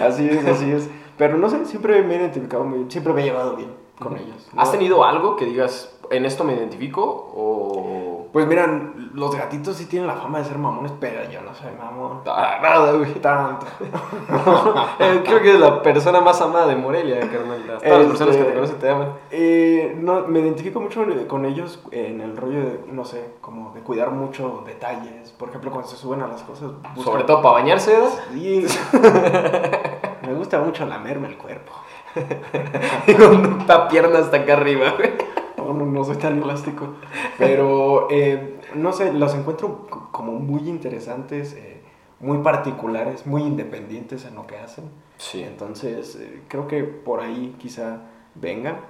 Así 0.03 0.27
es, 0.27 0.47
así 0.47 0.71
es. 0.71 0.89
Pero 1.19 1.37
no 1.37 1.51
sé, 1.51 1.67
siempre 1.67 2.01
me 2.03 2.15
he 2.15 2.19
identificado 2.19 2.65
muy 2.65 2.79
bien, 2.79 2.91
siempre 2.91 3.13
me 3.13 3.21
he 3.21 3.25
llevado 3.25 3.55
bien 3.55 3.69
con 4.01 4.17
ellos. 4.17 4.49
¿no? 4.53 4.61
¿Has 4.63 4.73
tenido 4.73 5.05
algo 5.05 5.37
que 5.37 5.45
digas, 5.45 5.97
en 6.11 6.25
esto 6.25 6.43
me 6.45 6.55
identifico? 6.55 7.03
O... 7.37 8.27
Pues 8.33 8.47
miran, 8.47 9.11
los 9.15 9.35
gatitos 9.35 9.77
sí 9.77 9.87
tienen 9.87 10.07
la 10.07 10.15
fama 10.15 10.39
de 10.39 10.45
ser 10.45 10.57
mamones, 10.57 10.93
pero 11.01 11.29
yo 11.31 11.41
no 11.43 11.53
soy 11.53 11.73
mamón. 11.77 12.23
Para 12.23 12.61
nada, 12.61 12.93
güey. 12.93 13.13
Tanto. 13.21 13.67
Eh, 15.01 15.23
Creo 15.25 15.41
que 15.43 15.55
es 15.55 15.59
la 15.61 15.83
persona 15.83 16.21
más 16.21 16.41
amada 16.41 16.67
de 16.69 16.77
Morelia, 16.77 17.19
carnal. 17.21 17.63
Todas 17.67 17.83
las 17.83 17.83
Este- 17.83 18.07
personas 18.07 18.37
que 18.37 18.45
te 18.45 18.55
conocen 18.55 18.79
te 18.79 18.89
aman. 18.91 19.09
Eh, 19.33 19.97
no, 19.99 20.27
me 20.29 20.39
identifico 20.41 20.81
mucho 20.81 21.05
con 21.27 21.45
ellos 21.45 21.81
en 21.91 22.21
el 22.21 22.37
rollo 22.37 22.59
de, 22.61 22.81
no 22.93 23.05
sé, 23.05 23.33
como 23.41 23.73
de 23.73 23.81
cuidar 23.81 24.11
mucho 24.13 24.63
detalles. 24.67 25.31
Por 25.33 25.49
ejemplo, 25.49 25.71
cuando 25.73 25.89
se 25.89 25.97
suben 25.97 26.23
a 26.23 26.29
las 26.29 26.43
cosas. 26.43 26.71
buscan- 26.95 27.03
Sobre 27.05 27.25
todo 27.25 27.43
para 27.43 27.55
bañarse. 27.55 27.99
Sí. 28.33 28.65
me 30.27 30.35
gusta 30.35 30.61
mucho 30.61 30.87
lamerme 30.87 31.29
el 31.29 31.37
cuerpo. 31.39 31.73
Con 33.19 33.47
una 33.63 33.89
pierna 33.89 34.19
hasta 34.19 34.39
acá 34.39 34.55
arriba, 34.55 34.95
güey. 34.97 35.11
No, 35.57 35.73
no, 35.75 35.87
no 35.87 36.05
soy 36.05 36.17
tan 36.17 36.43
elástico. 36.43 36.95
Pero, 37.39 38.09
eh, 38.11 38.59
no 38.75 38.93
sé, 38.93 39.13
los 39.13 39.35
encuentro 39.35 39.87
como 40.11 40.33
muy 40.33 40.69
interesantes, 40.69 41.53
eh, 41.55 41.83
muy 42.19 42.39
particulares, 42.39 43.27
muy 43.27 43.43
independientes 43.43 44.25
en 44.25 44.35
lo 44.35 44.47
que 44.47 44.57
hacen. 44.59 44.85
Sí. 45.19 45.43
Entonces, 45.43 46.17
eh, 46.17 46.43
creo 46.49 46.67
que 46.67 46.83
por 46.85 47.21
ahí 47.21 47.55
quizá 47.59 48.03
venga. 48.35 48.81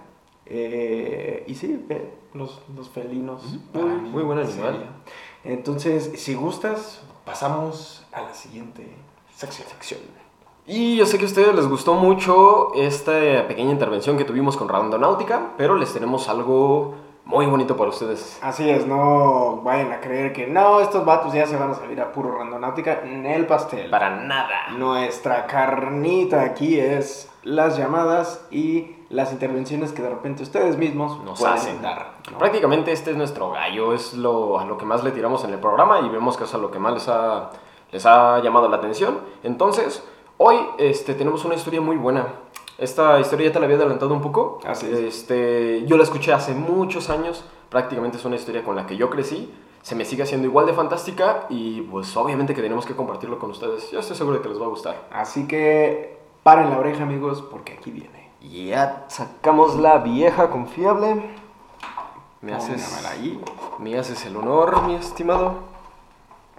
Y 0.47 1.55
sí, 1.55 1.87
los, 2.35 2.61
los 2.75 2.89
felinos. 2.89 3.59
Muy- 3.73 3.85
muy 4.11 4.23
buen 4.23 4.39
animal. 4.39 4.73
sería. 4.73 4.91
Entonces, 5.45 6.13
si 6.17 6.35
gustas, 6.35 7.03
pasamos 7.25 8.05
a 8.13 8.23
la 8.23 8.35
siguiente 8.35 8.87
sección. 9.35 10.01
Y 10.67 10.97
yo 10.97 11.07
sé 11.07 11.19
que 11.19 11.25
a 11.25 11.29
ustedes 11.29 11.55
les 11.55 11.67
gustó 11.69 11.95
mucho 11.95 12.73
esta 12.75 13.13
pequeña 13.49 13.73
intervención 13.73 14.17
que 14.17 14.25
tuvimos 14.25 14.57
con 14.57 14.69
Randonáutica, 14.69 15.53
pero 15.57 15.75
les 15.75 15.93
tenemos 15.93 16.29
algo 16.29 16.95
muy 17.25 17.47
bonito 17.47 17.77
para 17.77 17.91
ustedes. 17.91 18.39
Así 18.43 18.69
es, 18.69 18.87
no 18.87 19.61
vayan 19.63 19.93
a 19.93 20.01
creer 20.01 20.33
que 20.33 20.47
no, 20.47 20.81
estos 20.81 21.05
vatos 21.05 21.33
ya 21.33 21.47
se 21.47 21.57
van 21.57 21.71
a 21.71 21.75
salir 21.75 22.01
a 22.01 22.13
puro 22.13 22.37
randonáutica 22.37 23.01
en 23.05 23.25
el 23.27 23.47
pastel. 23.47 23.91
Para 23.91 24.11
nada. 24.11 24.69
Nuestra 24.77 25.47
carnita 25.47 26.43
aquí 26.43 26.79
es 26.79 27.31
las 27.43 27.77
llamadas 27.77 28.47
y 28.51 28.97
las 29.09 29.33
intervenciones 29.33 29.93
que 29.93 30.03
de 30.03 30.11
repente 30.11 30.43
ustedes 30.43 30.77
mismos 30.77 31.23
Nos 31.25 31.39
pueden 31.41 31.55
hacen. 31.57 31.83
dar. 31.83 32.15
¿no? 32.31 32.39
Prácticamente 32.39 32.93
este 32.93 33.11
es 33.13 33.17
nuestro 33.17 33.51
gallo, 33.51 33.93
es 33.93 34.15
lo, 34.15 34.59
a 34.59 34.65
lo 34.65 34.77
que 34.77 34.85
más 34.85 35.03
le 35.03 35.11
tiramos 35.11 35.43
en 35.45 35.51
el 35.51 35.59
programa 35.59 36.01
y 36.01 36.09
vemos 36.09 36.37
que 36.37 36.45
es 36.45 36.55
a 36.55 36.59
lo 36.59 36.71
que 36.71 36.79
más 36.79 36.95
les 36.95 37.09
ha, 37.09 37.51
les 37.93 38.07
ha 38.07 38.41
llamado 38.41 38.69
la 38.69 38.77
atención. 38.77 39.19
Entonces, 39.43 40.05
Hoy 40.43 40.57
este, 40.79 41.13
tenemos 41.13 41.45
una 41.45 41.55
historia 41.55 41.83
muy 41.83 41.99
buena. 41.99 42.29
Esta 42.79 43.21
historia 43.21 43.49
ya 43.49 43.53
te 43.53 43.59
la 43.59 43.67
había 43.67 43.77
adelantado 43.77 44.15
un 44.15 44.23
poco. 44.23 44.59
Así 44.65 44.87
es. 44.87 44.99
Este, 44.99 45.85
yo 45.85 45.99
la 45.99 46.03
escuché 46.03 46.33
hace 46.33 46.55
muchos 46.55 47.11
años. 47.11 47.45
Prácticamente 47.69 48.17
es 48.17 48.25
una 48.25 48.37
historia 48.37 48.65
con 48.65 48.75
la 48.75 48.87
que 48.87 48.97
yo 48.97 49.11
crecí. 49.11 49.53
Se 49.83 49.95
me 49.95 50.07
sigue 50.07 50.23
haciendo 50.23 50.47
igual 50.47 50.65
de 50.65 50.73
fantástica 50.73 51.45
y 51.51 51.83
pues 51.83 52.17
obviamente 52.17 52.55
que 52.55 52.63
tenemos 52.63 52.87
que 52.87 52.97
compartirlo 52.97 53.39
con 53.39 53.51
ustedes. 53.51 53.91
Yo 53.91 54.01
estoy 54.01 54.17
seguro 54.17 54.39
de 54.39 54.43
que 54.43 54.49
les 54.49 54.59
va 54.59 54.65
a 54.65 54.71
gustar. 54.71 55.09
Así 55.13 55.47
que 55.47 56.17
paren 56.43 56.71
la 56.71 56.79
oreja, 56.79 57.03
amigos, 57.03 57.43
porque 57.43 57.75
aquí 57.75 57.91
viene. 57.91 58.31
Ya 58.41 59.05
sacamos 59.09 59.77
la 59.77 59.99
vieja 59.99 60.49
confiable. 60.49 61.23
Me 62.41 62.55
haces, 62.55 63.05
ahí. 63.05 63.39
me 63.79 63.99
haces 63.99 64.25
el 64.25 64.39
honor, 64.39 64.85
mi 64.85 64.95
estimado. 64.95 65.57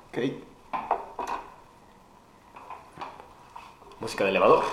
Ok. 0.09 0.50
Música 4.01 4.23
de 4.23 4.31
elevador. 4.31 4.63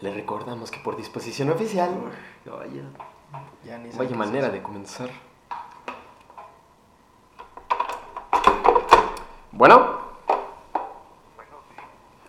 Le 0.00 0.12
recordamos 0.14 0.70
que 0.70 0.78
por 0.78 0.96
disposición 0.96 1.50
oficial. 1.50 1.90
Vaya, 2.44 2.82
Ya 3.64 3.78
ni 3.78 3.90
vaya 3.90 4.14
manera 4.16 4.50
de 4.50 4.62
comenzar. 4.62 5.10
Bueno. 9.50 9.98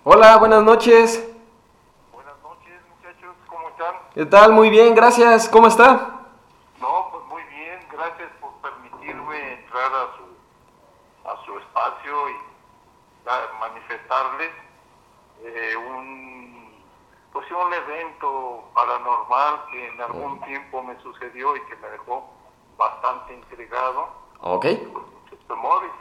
Hola, 0.04 0.38
buenas 0.38 0.63
noches. 0.63 1.24
Buenas 2.13 2.41
noches, 2.41 2.82
muchachos, 2.96 3.36
¿cómo 3.48 3.67
están? 3.70 3.96
¿Qué 4.17 4.25
tal? 4.25 4.51
Muy 4.53 4.71
bien, 4.71 4.95
gracias. 4.95 5.47
¿Cómo 5.47 5.67
está? 5.67 6.21
No, 6.82 7.10
pues 7.12 7.23
muy 7.25 7.43
bien, 7.56 7.80
gracias 7.91 8.32
por 8.41 8.51
permitirme 8.63 9.53
entrar 9.62 9.91
a 9.93 10.08
su, 10.17 11.30
a 11.30 11.45
su 11.45 11.60
espacio 11.60 12.30
y 12.32 12.34
a- 13.30 13.60
manifestarles 13.60 14.49
eh, 15.43 15.75
un, 15.77 16.82
pues 17.32 17.45
sí, 17.47 17.53
un 17.53 17.71
evento 17.71 18.63
paranormal 18.73 19.65
que 19.69 19.88
en 19.89 20.01
algún 20.01 20.41
tiempo 20.41 20.82
me 20.82 20.99
sucedió 21.03 21.56
y 21.56 21.62
que 21.65 21.75
me 21.75 21.88
dejó 21.89 22.27
bastante 22.75 23.36
intrigado, 23.36 24.08
Ok. 24.41 24.65
con 24.93 25.06
muchos 25.13 25.47
temores. 25.47 25.91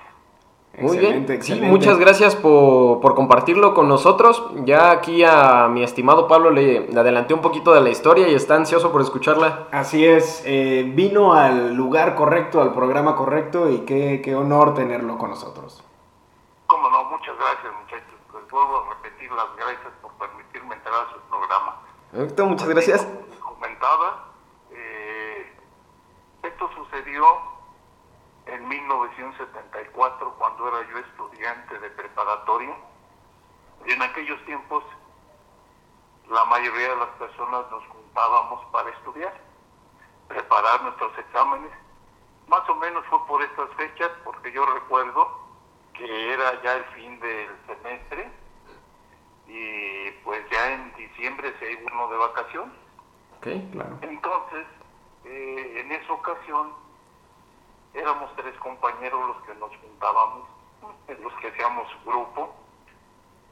Muy 0.78 0.96
Excelente. 1.36 1.66
Sí, 1.66 1.70
muchas 1.70 1.98
gracias 1.98 2.34
por, 2.34 3.00
por 3.00 3.14
compartirlo 3.14 3.74
con 3.74 3.88
nosotros. 3.88 4.42
Ya 4.64 4.90
aquí 4.90 5.22
a 5.24 5.68
mi 5.68 5.82
estimado 5.82 6.26
Pablo 6.26 6.50
le, 6.50 6.88
le 6.88 7.00
adelanté 7.00 7.34
un 7.34 7.40
poquito 7.40 7.72
de 7.72 7.80
la 7.80 7.90
historia 7.90 8.28
y 8.28 8.34
está 8.34 8.54
ansioso 8.56 8.92
por 8.92 9.00
escucharla. 9.00 9.68
Así 9.70 10.04
es, 10.04 10.42
eh, 10.44 10.90
vino 10.94 11.34
al 11.34 11.74
lugar 11.74 12.14
correcto, 12.14 12.60
al 12.60 12.72
programa 12.72 13.16
correcto 13.16 13.70
y 13.70 13.80
qué, 13.80 14.20
qué 14.24 14.34
honor 14.34 14.74
tenerlo 14.74 15.18
con 15.18 15.30
nosotros. 15.30 15.82
Cómo 16.66 16.90
no, 16.90 17.04
muchas 17.04 17.36
gracias, 17.38 17.72
muchachos. 17.80 18.14
Les 18.34 18.50
vuelvo 18.50 18.76
a 18.78 18.94
repetir 18.94 19.30
las 19.30 19.46
gracias 19.56 19.92
por 20.02 20.12
permitirme 20.12 20.74
entrar 20.74 20.94
a 20.94 21.12
su 21.12 21.20
programa. 21.28 21.80
Perfecto, 22.10 22.46
muchas 22.46 22.68
gracias. 22.68 23.02
Como 23.04 23.26
les 23.30 23.38
comentaba, 23.38 24.24
eh, 24.72 25.52
esto 26.42 26.68
sucedió 26.74 27.24
en 28.46 28.68
1974 28.68 30.34
cuando 30.38 30.68
era 30.68 30.88
yo 30.88 30.98
estudiante 30.98 31.78
de 31.78 31.90
preparatoria. 31.90 32.74
Y 33.86 33.92
en 33.92 34.02
aquellos 34.02 34.42
tiempos 34.44 34.84
la 36.28 36.44
mayoría 36.46 36.88
de 36.88 36.96
las 36.96 37.08
personas 37.10 37.70
nos 37.70 37.86
juntábamos 37.86 38.64
para 38.72 38.90
estudiar, 38.90 39.40
preparar 40.28 40.82
nuestros 40.82 41.16
exámenes. 41.18 41.70
Más 42.48 42.68
o 42.68 42.74
menos 42.76 43.04
fue 43.06 43.24
por 43.26 43.42
estas 43.42 43.70
fechas, 43.74 44.10
porque 44.24 44.52
yo 44.52 44.64
recuerdo 44.66 45.46
que 45.94 46.32
era 46.32 46.62
ya 46.62 46.74
el 46.74 46.84
fin 46.86 47.18
del 47.20 47.48
semestre 47.66 48.30
y 49.48 50.10
pues 50.24 50.44
ya 50.50 50.72
en 50.72 50.94
diciembre 50.96 51.54
se 51.58 51.72
iba 51.72 51.92
uno 51.92 52.08
de 52.08 52.16
vacaciones. 52.16 52.74
Ok. 53.38 53.46
Claro. 53.72 53.98
Entonces, 54.02 54.66
eh, 55.24 55.80
en 55.80 55.92
esa 55.92 56.12
ocasión, 56.12 56.72
éramos 57.96 58.30
tres 58.36 58.54
compañeros 58.58 59.26
los 59.28 59.42
que 59.44 59.54
nos 59.54 59.70
juntábamos, 59.78 60.46
los 61.08 61.32
que 61.34 61.48
hacíamos 61.48 61.88
grupo, 62.04 62.54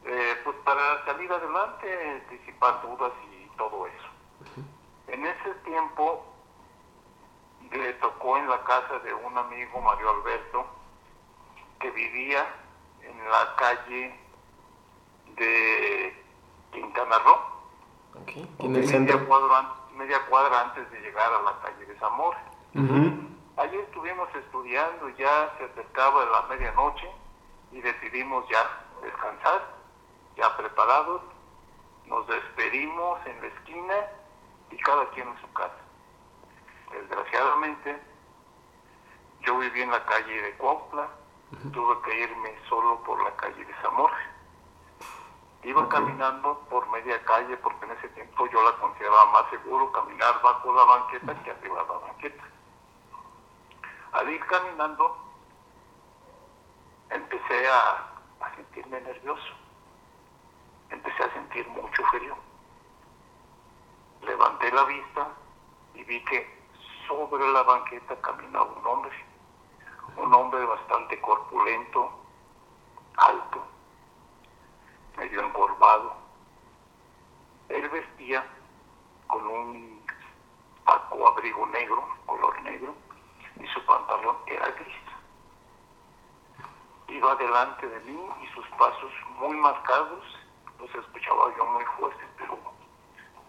eh, 0.04 0.34
pues 0.44 0.56
para 0.64 1.04
salir 1.06 1.32
adelante, 1.32 2.22
disipar 2.30 2.82
dudas 2.82 3.12
y 3.32 3.56
todo 3.56 3.86
eso. 3.86 4.62
En 5.08 5.24
ese 5.26 5.54
tiempo, 5.64 6.24
le 7.72 7.92
tocó 7.94 8.36
en 8.36 8.48
la 8.48 8.62
casa 8.64 8.98
de 8.98 9.14
un 9.14 9.36
amigo, 9.38 9.80
Mario 9.80 10.10
Alberto, 10.10 10.66
que 11.80 11.90
vivía 11.90 12.46
en 13.02 13.18
la 13.30 13.56
calle 13.56 14.20
de 15.36 16.24
Quintana 16.72 17.18
Roo 17.20 17.38
Ok. 18.22 18.30
En 18.36 18.46
el 18.66 18.70
media 18.72 18.88
centro. 18.88 19.26
cuadra, 19.26 19.72
media 19.96 20.24
cuadra 20.28 20.60
antes 20.60 20.88
de 20.92 21.00
llegar 21.00 21.32
a 21.32 21.42
la 21.42 21.58
calle 21.62 21.84
de 21.86 21.98
Zamora. 21.98 22.40
Ujú. 22.74 23.33
Allí 23.56 23.76
estuvimos 23.78 24.28
estudiando, 24.34 25.08
ya 25.10 25.54
se 25.56 25.64
acercaba 25.64 26.24
la 26.24 26.42
medianoche 26.48 27.08
y 27.70 27.80
decidimos 27.80 28.44
ya 28.48 28.84
descansar, 29.00 29.62
ya 30.36 30.56
preparados. 30.56 31.22
Nos 32.06 32.26
despedimos 32.26 33.24
en 33.26 33.40
la 33.40 33.46
esquina 33.46 33.94
y 34.70 34.76
cada 34.78 35.08
quien 35.10 35.28
en 35.28 35.40
su 35.40 35.52
casa. 35.52 35.76
Desgraciadamente, 36.90 38.02
yo 39.42 39.56
viví 39.58 39.82
en 39.82 39.90
la 39.90 40.04
calle 40.04 40.42
de 40.42 40.52
Cuautla, 40.56 41.08
tuve 41.72 42.02
que 42.02 42.20
irme 42.22 42.54
solo 42.68 43.00
por 43.04 43.22
la 43.22 43.36
calle 43.36 43.64
de 43.64 43.74
Zamora. 43.82 44.18
Iba 45.62 45.88
caminando 45.88 46.58
por 46.68 46.88
media 46.90 47.22
calle 47.24 47.56
porque 47.58 47.86
en 47.86 47.92
ese 47.92 48.08
tiempo 48.08 48.46
yo 48.48 48.62
la 48.62 48.76
consideraba 48.78 49.26
más 49.26 49.48
seguro 49.50 49.92
caminar 49.92 50.42
bajo 50.42 50.74
la 50.74 50.84
banqueta 50.84 51.42
que 51.42 51.50
arriba 51.52 51.82
de 51.82 51.88
la 51.88 51.98
banqueta. 51.98 52.53
Al 54.14 54.30
ir 54.30 54.46
caminando, 54.46 55.16
empecé 57.10 57.68
a, 57.68 58.10
sentirme 58.54 59.00
nervioso. 59.00 59.54
Empecé 60.88 61.24
a 61.24 61.32
sentir 61.32 61.66
mucho 61.70 62.04
frío. 62.12 62.36
Levanté 64.22 64.70
la 64.70 64.84
vista 64.84 65.28
y 65.94 66.04
vi 66.04 66.22
que 66.26 66.64
sobre 67.08 67.52
la 67.52 67.64
banqueta 67.64 68.14
caminaba 68.20 68.72
un 68.72 68.86
hombre. 68.86 69.24
Un 70.16 70.32
hombre 70.32 70.64
bastante 70.64 71.20
corpulento, 71.20 72.12
alto, 73.16 73.64
medio 75.16 75.42
encorvado. 75.44 76.14
Él 77.68 77.88
vestía 77.88 78.46
con 79.26 79.44
un 79.44 80.06
saco 80.86 81.26
abrigo 81.26 81.66
negro, 81.66 82.08
color 82.26 82.62
negro, 82.62 82.94
y 83.60 83.66
su 83.68 83.84
pantalón 83.84 84.36
era 84.46 84.70
gris. 84.70 84.94
Iba 87.08 87.34
delante 87.36 87.88
de 87.88 88.00
mí 88.00 88.18
y 88.42 88.46
sus 88.54 88.66
pasos 88.78 89.12
muy 89.38 89.56
marcados, 89.56 90.24
los 90.80 90.94
escuchaba 90.94 91.54
yo 91.56 91.64
muy 91.66 91.84
fuertes, 91.98 92.26
pero 92.36 92.58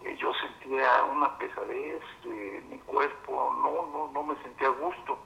eh, 0.04 0.16
yo 0.16 0.32
sentía 0.34 1.04
una 1.04 1.36
pesadez 1.38 2.02
en 2.24 2.70
mi 2.70 2.78
cuerpo, 2.80 3.54
no, 3.62 3.86
no, 3.92 4.12
no 4.12 4.22
me 4.22 4.36
sentía 4.42 4.68
a 4.68 4.70
gusto. 4.70 5.18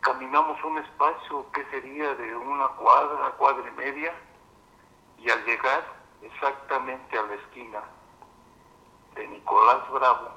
Caminamos 0.00 0.62
un 0.64 0.78
espacio 0.78 1.46
que 1.52 1.64
sería 1.66 2.14
de 2.14 2.36
una 2.36 2.68
cuadra, 2.68 3.30
cuadra 3.32 3.68
y 3.68 3.76
media, 3.76 4.12
y 5.18 5.30
al 5.30 5.44
llegar 5.44 5.84
exactamente 6.22 7.18
a 7.18 7.22
la 7.22 7.34
esquina 7.34 7.82
de 9.14 9.28
Nicolás 9.28 9.90
Bravo 9.90 10.30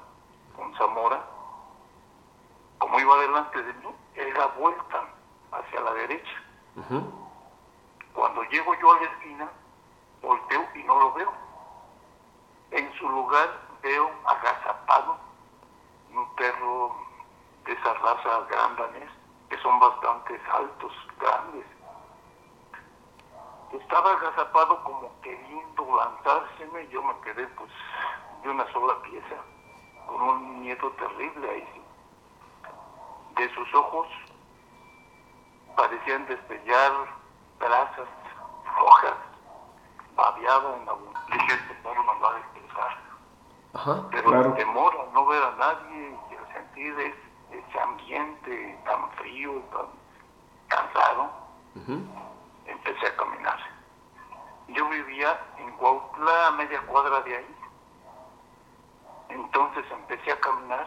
con 0.56 0.74
Zamora, 0.76 1.24
como 2.86 3.00
iba 3.00 3.16
delante 3.16 3.62
de 3.64 3.72
mí, 3.72 3.88
él 4.14 4.32
da 4.34 4.46
vuelta 4.58 5.02
hacia 5.50 5.80
la 5.80 5.92
derecha. 5.94 6.42
Cuando 8.14 8.44
llego 8.44 8.74
yo 8.74 8.92
a 8.92 9.00
la 9.00 9.06
esquina, 9.06 9.50
volteo 10.22 10.64
y 10.72 10.84
no 10.84 10.96
lo 11.00 11.12
veo. 11.14 11.32
En 12.70 12.92
su 12.94 13.08
lugar 13.08 13.48
veo 13.82 14.08
agazapado 14.24 15.16
un 16.12 16.34
perro 16.36 16.94
de 17.64 17.72
esa 17.72 17.92
raza 17.94 18.46
gran 18.50 18.76
danés, 18.76 19.10
que 19.50 19.58
son 19.58 19.80
bastante 19.80 20.40
altos, 20.52 20.92
grandes. 21.18 21.66
Estaba 23.72 24.12
agazapado 24.12 24.84
como 24.84 25.10
queriendo 25.22 25.96
lanzárseme, 25.96 26.86
yo 26.86 27.02
me 27.02 27.18
quedé 27.22 27.48
pues 27.48 27.72
de 28.44 28.48
una 28.48 28.72
sola 28.72 29.02
pieza, 29.02 29.42
con 30.06 30.22
un 30.22 30.60
miedo 30.60 30.88
terrible 30.92 31.50
ahí. 31.50 31.85
De 33.46 33.54
sus 33.54 33.74
ojos 33.76 34.08
parecían 35.76 36.26
destellar 36.26 36.92
brasas 37.60 38.08
rojas, 38.76 39.14
babeado 40.16 40.74
en 40.74 40.84
la 40.86 40.92
boca. 40.94 41.20
Dije, 41.30 41.54
este 41.54 41.74
perro 41.74 42.02
nos 42.02 42.20
va 42.20 42.30
a 42.30 42.34
destrozar. 42.40 42.98
Ajá. 43.74 44.08
Pero 44.10 44.30
Claro. 44.30 44.48
el 44.48 44.54
temor 44.56 44.92
a 45.00 45.12
no 45.14 45.26
ver 45.26 45.40
a 45.44 45.50
nadie 45.52 46.18
y 46.32 46.34
al 46.34 46.52
sentir 46.54 46.98
es- 46.98 47.14
ese 47.52 47.80
ambiente 47.80 48.80
tan 48.84 49.08
frío, 49.12 49.62
tan 49.70 49.86
cansado, 50.66 51.30
empecé 52.66 53.06
a 53.06 53.16
caminar. 53.16 53.58
Yo 54.66 54.88
vivía 54.88 55.38
en 55.58 55.70
Cuautla, 55.76 56.48
a 56.48 56.50
media 56.50 56.80
cuadra 56.86 57.20
de 57.20 57.36
ahí. 57.36 57.56
Entonces 59.28 59.84
empecé 59.92 60.32
a 60.32 60.40
caminar, 60.40 60.86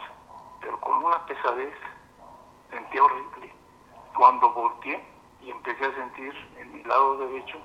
pero 0.60 0.78
con 0.80 1.02
una 1.04 1.24
pesadez, 1.24 1.74
sentía 2.70 3.02
horrible. 3.04 3.52
Cuando 4.16 4.50
volteé 4.52 5.02
y 5.40 5.50
empecé 5.50 5.84
a 5.84 5.94
sentir 5.94 6.34
en 6.58 6.72
mi 6.72 6.82
lado 6.84 7.18
derecho 7.18 7.58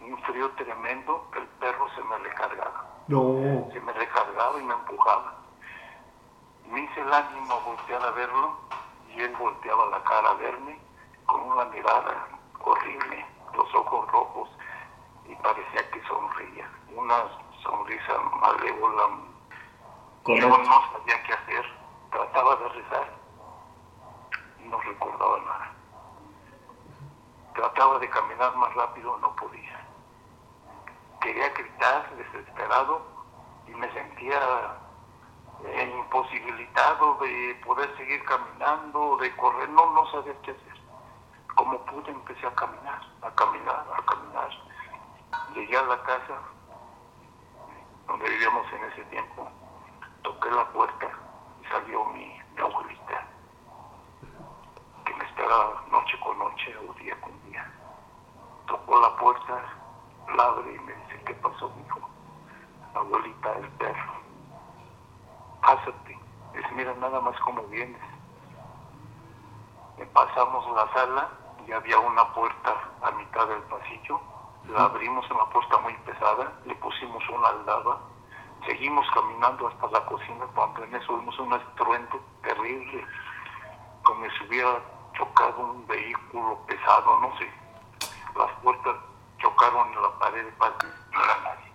un 0.00 0.16
frío 0.22 0.50
tremendo, 0.52 1.26
el 1.36 1.46
perro 1.58 1.88
se 1.94 2.02
me 2.04 2.16
recargaba 2.18 2.84
No. 3.08 3.68
se 3.72 3.80
me 3.80 3.92
recargaba 3.92 4.60
y 4.60 4.64
me 4.64 4.74
empujaba. 4.74 5.34
Me 6.70 6.80
hice 6.80 7.00
el 7.00 7.12
ánimo 7.12 7.54
a 7.54 7.58
voltear 7.60 8.02
a 8.02 8.10
verlo 8.10 8.56
y 9.14 9.20
él 9.20 9.34
volteaba 9.38 9.86
la 9.86 10.02
cara 10.04 10.30
a 10.30 10.34
verme 10.34 10.78
con 11.26 11.40
una 11.42 11.64
mirada 11.66 12.28
horrible, 12.60 13.26
los 13.56 13.74
ojos 13.74 14.10
rojos 14.12 14.48
y 15.26 15.34
parecía 15.36 15.90
que 15.90 16.02
sonría, 16.06 16.70
una 16.94 17.24
sonrisa 17.62 18.18
malévola. 18.40 19.08
Yo 20.26 20.48
no 20.48 20.64
sabía 20.64 21.22
qué 21.24 21.32
hacer, 21.32 21.64
trataba 22.10 22.56
de 22.56 22.68
rezar 22.70 23.15
no 24.66 24.80
recordaba 24.80 25.38
nada. 25.38 25.72
Trataba 27.54 27.98
de 27.98 28.08
caminar 28.10 28.54
más 28.56 28.74
rápido, 28.74 29.16
no 29.18 29.34
podía 29.36 29.86
quería 31.26 31.48
gritar 31.48 32.16
desesperado 32.16 33.02
y 33.66 33.72
me 33.72 33.92
sentía 33.92 34.78
eh, 35.64 35.94
imposibilitado 35.98 37.16
de 37.16 37.60
poder 37.66 37.96
seguir 37.96 38.24
caminando, 38.24 39.16
de 39.16 39.34
correr, 39.34 39.68
no, 39.70 39.92
no 39.92 40.08
sabía 40.12 40.34
qué 40.42 40.52
hacer. 40.52 40.80
Como 41.56 41.84
pude 41.86 42.12
empecé 42.12 42.46
a 42.46 42.54
caminar, 42.54 43.00
a 43.22 43.30
caminar, 43.32 43.86
a 43.96 44.02
caminar. 44.04 44.50
Llegué 45.52 45.76
a 45.76 45.82
la 45.82 46.00
casa 46.04 46.38
donde 48.06 48.30
vivíamos 48.30 48.72
en 48.72 48.84
ese 48.84 49.04
tiempo, 49.06 49.48
toqué 50.22 50.48
la 50.50 50.68
puerta 50.68 51.08
y 51.60 51.66
salió 51.66 52.04
mi, 52.06 52.40
mi 52.54 52.60
abuelita, 52.60 53.26
que 55.04 55.14
me 55.14 55.24
esperaba 55.24 55.82
noche 56.56 56.74
o 56.88 56.92
día 56.94 57.14
con 57.20 57.32
día 57.50 57.64
tocó 58.66 58.98
la 59.00 59.14
puerta, 59.16 59.62
la 60.34 60.42
abre 60.42 60.74
y 60.74 60.78
me 60.80 60.92
dice, 60.92 61.22
¿qué 61.26 61.34
pasó, 61.34 61.70
hijo? 61.84 62.00
Abuelita, 62.94 63.52
el 63.58 63.68
perro. 63.72 64.12
Pásate. 65.60 66.18
Es, 66.54 66.72
mira 66.72 66.94
nada 66.94 67.20
más 67.20 67.38
cómo 67.40 67.62
vienes. 67.64 68.00
Me 69.98 70.06
pasamos 70.06 70.66
la 70.74 70.92
sala 70.94 71.28
y 71.66 71.72
había 71.72 71.98
una 71.98 72.32
puerta 72.32 72.74
a 73.02 73.10
mitad 73.12 73.46
del 73.48 73.62
pasillo. 73.62 74.18
La 74.68 74.84
abrimos, 74.84 75.30
una 75.30 75.44
puerta 75.50 75.78
muy 75.78 75.94
pesada, 75.98 76.52
le 76.64 76.74
pusimos 76.76 77.22
una 77.28 77.48
aldaba. 77.48 78.00
Seguimos 78.66 79.06
caminando 79.12 79.68
hasta 79.68 79.86
la 79.90 80.04
cocina 80.06 80.46
cuando 80.54 80.82
en 80.84 80.94
eso 80.96 81.18
vimos 81.18 81.38
un 81.38 81.52
estruendo 81.52 82.20
terrible, 82.42 83.06
como 84.02 84.24
si 84.30 84.44
hubiera 84.48 84.80
chocado 85.16 85.72
un 85.72 85.86
vehículo 85.86 86.58
pesado, 86.66 87.20
no 87.20 87.36
sé 87.38 87.66
las 88.36 88.52
puertas 88.62 88.96
chocaron 89.38 89.92
en 89.92 90.02
la 90.02 90.18
pared 90.18 90.46
no 91.12 91.24
era 91.24 91.40
nadie. 91.42 91.72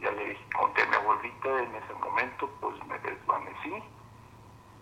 Ya 0.00 0.10
le 0.12 0.38
conté 0.52 0.82
a 0.82 0.86
mi 0.86 0.96
abuelita 0.96 1.62
en 1.62 1.74
ese 1.74 1.94
momento, 1.94 2.48
pues 2.60 2.86
me 2.86 2.98
desvanecí. 2.98 3.82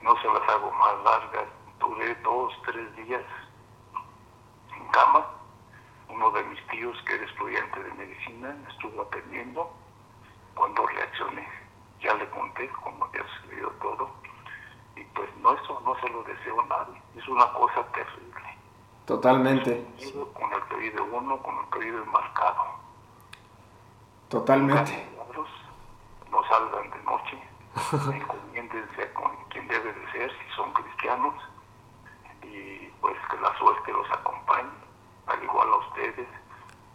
No 0.02 0.16
se 0.20 0.28
las 0.28 0.48
hago 0.48 0.70
más 0.72 1.04
largas. 1.04 1.46
Duré 1.78 2.14
dos, 2.16 2.52
tres 2.64 2.96
días 2.96 3.22
en 4.76 4.86
cama. 4.88 5.26
Uno 6.08 6.30
de 6.32 6.44
mis 6.44 6.66
tíos, 6.68 7.00
que 7.06 7.14
era 7.14 7.24
estudiante 7.24 7.82
de 7.82 7.94
medicina, 7.94 8.54
me 8.62 8.70
estuvo 8.70 9.02
atendiendo. 9.02 9.72
Cuando 10.54 10.86
reaccioné, 10.86 11.48
ya 12.00 12.14
le 12.14 12.28
conté 12.30 12.68
cómo 12.68 13.04
había 13.06 13.24
sucedido 13.28 13.70
todo. 13.80 14.10
Y 15.02 15.04
pues 15.14 15.28
no, 15.42 15.52
eso 15.52 15.82
no 15.84 15.98
se 16.00 16.08
lo 16.10 16.22
deseo 16.22 16.60
a 16.60 16.66
nadie. 16.66 17.02
Es 17.16 17.26
una 17.26 17.52
cosa 17.52 17.84
terrible. 17.92 18.56
Totalmente. 19.04 19.84
Con 20.32 20.52
el 20.52 20.62
pedido 20.62 21.04
uno, 21.12 21.42
con 21.42 21.58
el 21.58 21.66
pedido 21.66 22.04
marcado. 22.06 22.64
Totalmente. 24.28 25.08
No 26.30 26.42
salgan 26.44 26.90
de 26.90 27.02
noche, 27.02 27.42
encomiéndense 28.16 29.12
con 29.12 29.30
quien 29.50 29.68
debe 29.68 29.92
de 29.92 30.12
ser, 30.12 30.30
si 30.30 30.56
son 30.56 30.72
cristianos, 30.72 31.34
y 32.42 32.86
pues 33.02 33.16
que 33.30 33.36
la 33.36 33.54
suerte 33.58 33.92
los 33.92 34.10
acompañe, 34.10 34.70
al 35.26 35.42
igual 35.42 35.68
a 35.68 35.76
ustedes. 35.76 36.28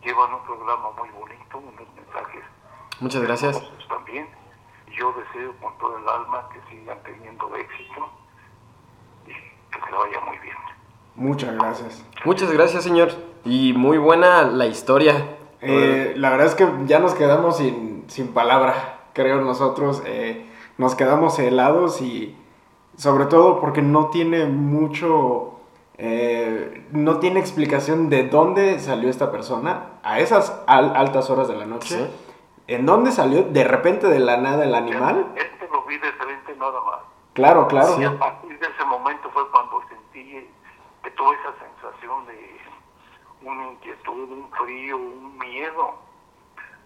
Llevan 0.01 0.33
un 0.33 0.43
programa 0.43 0.89
muy 0.97 1.09
bonito, 1.09 1.57
unos 1.57 1.87
mensajes 1.93 2.43
Muchas 2.99 3.21
gracias. 3.21 3.61
también. 3.89 4.27
Yo 4.95 5.13
deseo 5.13 5.53
con 5.61 5.77
todo 5.77 5.97
el 5.97 6.07
alma 6.07 6.47
que 6.53 6.59
sigan 6.75 6.97
teniendo 7.03 7.55
éxito 7.55 8.09
y 9.25 9.31
que 9.31 9.79
se 9.85 9.91
vaya 9.95 10.19
muy 10.25 10.37
bien. 10.39 10.55
Muchas 11.15 11.53
gracias. 11.55 12.05
Muchas 12.25 12.51
gracias, 12.51 12.83
señor. 12.83 13.09
Y 13.45 13.73
muy 13.73 13.97
buena 13.97 14.43
la 14.43 14.65
historia. 14.67 15.35
Eh, 15.61 16.13
la 16.17 16.29
verdad 16.29 16.47
es 16.47 16.55
que 16.55 16.67
ya 16.85 16.99
nos 16.99 17.13
quedamos 17.15 17.57
sin, 17.57 18.05
sin 18.07 18.29
palabra, 18.29 18.99
creo 19.13 19.41
nosotros. 19.41 20.01
eh, 20.05 20.43
nos 20.77 20.93
quedamos 20.93 21.39
helados 21.39 22.01
y 22.03 22.37
sobre 22.97 23.25
todo 23.25 23.59
porque 23.59 23.81
no 23.81 24.09
tiene 24.11 24.45
mucho, 24.45 25.59
eh, 25.97 26.85
no 26.91 27.17
tiene 27.17 27.39
explicación 27.39 28.09
de 28.11 28.27
dónde 28.27 28.79
salió 28.79 29.09
esta 29.09 29.31
persona 29.31 29.93
a 30.03 30.19
esas 30.19 30.55
al- 30.67 30.95
altas 30.95 31.31
horas 31.31 31.47
de 31.47 31.55
la 31.55 31.65
noche. 31.65 31.95
Sí. 31.97 32.07
¿En 32.67 32.85
dónde 32.85 33.11
salió 33.11 33.43
de 33.43 33.63
repente 33.63 34.07
de 34.07 34.19
la 34.19 34.37
nada 34.37 34.65
el 34.65 34.75
animal? 34.75 35.33
Este 35.35 35.67
lo 35.71 35.83
vi 35.83 35.97
de 35.97 36.11
frente 36.13 36.55
nada 36.57 36.81
más. 36.81 36.99
Claro, 37.33 37.67
claro. 37.67 37.99
Y 37.99 38.03
a 38.03 38.17
partir 38.17 38.59
de 38.59 38.67
ese 38.67 38.83
momento 38.85 39.29
fue 39.31 39.49
cuando 39.51 39.81
sentí 39.87 40.49
que 41.01 41.11
toda 41.11 41.33
esa 41.35 41.53
sensación 41.65 42.25
de 42.25 42.59
una 43.41 43.67
inquietud, 43.71 44.31
un 44.31 44.49
frío, 44.51 44.97
un 44.97 45.37
miedo, 45.37 45.95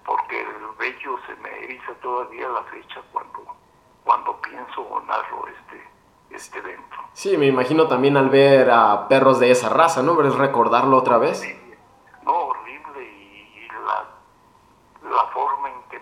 porque 0.06 0.42
el 0.42 0.48
vello 0.78 1.18
se 1.26 1.36
me 1.38 1.64
eriza 1.64 1.94
todavía 2.02 2.46
a 2.48 2.52
la 2.52 2.64
fecha 2.64 3.02
cuando, 3.12 3.40
cuando 4.04 4.40
pienso 4.42 4.82
o 4.82 5.00
narro 5.02 5.48
este, 5.48 5.90
este 6.30 6.60
evento. 6.60 6.96
Sí, 7.14 7.38
me 7.38 7.48
imagino 7.48 7.88
también 7.88 8.18
al 8.18 8.30
ver 8.30 8.70
a 8.70 9.08
perros 9.08 9.40
de 9.40 9.50
esa 9.52 9.70
raza, 9.70 10.04
¿no? 10.04 10.16
¿Ves 10.16 10.36
recordarlo 10.36 10.98
otra 10.98 11.18
vez? 11.18 11.42
No, 12.24 12.34
horrible, 12.34 13.04
y, 13.04 13.66
y 13.66 13.68
la, 13.86 15.10
la 15.10 15.24
forma 15.28 15.61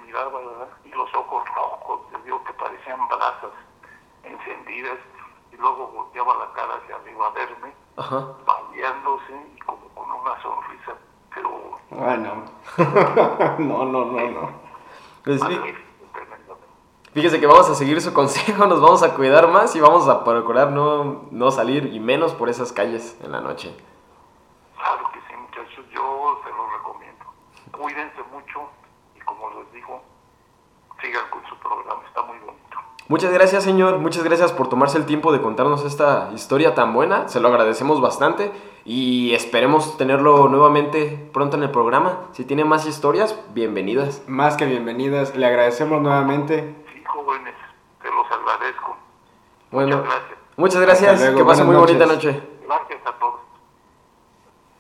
miraba, 0.10 0.39
¿verdad? 0.39 0.67
y 0.86 0.89
los 0.89 1.13
ojos 1.13 1.43
rojos, 1.56 2.00
les 2.13 2.24
digo 2.24 2.43
que 2.43 2.54
parecían 2.54 3.08
brasas 3.08 3.52
encendidas, 4.24 4.98
y 5.52 5.56
luego 5.58 5.88
volteaba 5.88 6.36
la 6.36 6.52
cara 6.54 6.76
hacia 6.82 6.95
arriba 6.95 7.28
a 7.28 7.30
verme, 7.32 7.74
Ajá. 7.98 8.28
bañándose 8.45 9.34
y 9.56 9.60
como 9.60 9.88
con 9.89 10.12
una 10.12 10.41
sonrisa, 10.41 10.93
pero 11.34 11.78
Bueno. 11.91 12.43
no, 13.60 13.86
no, 13.86 14.06
no, 14.06 14.30
no. 14.30 14.50
Pues 15.24 15.41
fíjese 17.13 17.39
que 17.39 17.45
vamos 17.48 17.69
a 17.69 17.76
seguir 17.76 18.02
su 18.02 18.13
consejo, 18.13 18.65
nos 18.65 18.82
vamos 18.82 19.04
a 19.04 19.13
cuidar 19.15 19.48
más 19.48 19.76
y 19.76 19.80
vamos 19.80 20.08
a 20.08 20.24
procurar 20.24 20.72
no, 20.72 21.26
no 21.30 21.52
salir 21.52 21.93
y 21.93 22.00
menos 22.00 22.34
por 22.34 22.50
esas 22.50 22.72
calles 22.72 23.19
en 23.24 23.32
la 23.32 23.41
noche. 23.41 23.76
Claro 24.76 25.10
que 25.12 25.19
sí, 25.28 25.36
muchachos, 25.36 25.86
yo 25.91 26.39
se 26.43 26.50
los 26.50 26.72
recomiendo. 26.74 27.26
Cuídense 27.72 28.24
mucho 28.32 28.69
como 29.39 29.62
les 29.62 29.71
digo, 29.73 30.02
sigan 31.02 31.30
con 31.30 31.41
su 31.47 31.56
programa, 31.58 32.02
está 32.08 32.21
muy 32.23 32.38
bonito. 32.39 32.60
Muchas 33.08 33.32
gracias, 33.32 33.63
señor. 33.63 33.97
Muchas 33.99 34.23
gracias 34.23 34.52
por 34.52 34.69
tomarse 34.69 34.97
el 34.97 35.06
tiempo 35.06 35.32
de 35.32 35.41
contarnos 35.41 35.84
esta 35.84 36.30
historia 36.34 36.75
tan 36.75 36.93
buena. 36.93 37.28
Se 37.28 37.39
lo 37.39 37.47
agradecemos 37.47 38.02
bastante 38.02 38.52
y 38.86 39.34
esperemos 39.34 39.97
tenerlo 39.97 40.47
nuevamente 40.47 41.30
pronto 41.34 41.58
en 41.58 41.63
el 41.63 41.71
programa. 41.71 42.28
Si 42.34 42.45
tiene 42.45 42.65
más 42.65 42.86
historias, 42.86 43.39
bienvenidas. 43.54 44.23
Más 44.28 44.58
que 44.58 44.65
bienvenidas, 44.65 45.36
le 45.36 45.45
agradecemos 45.47 46.02
nuevamente. 46.02 46.75
Sí, 46.93 47.04
jóvenes, 47.04 47.56
se 48.02 48.10
los 48.10 48.32
agradezco. 48.32 48.95
Bueno, 49.71 49.97
Muchas 49.97 50.12
gracias. 50.12 50.39
muchas 50.58 50.82
gracias. 50.82 51.36
Que 51.36 51.45
pasen 51.45 51.65
muy 51.65 51.75
bonita 51.78 52.06
noche. 52.06 52.43
Gracias 52.67 52.99
a 53.06 53.12
todos. 53.13 53.18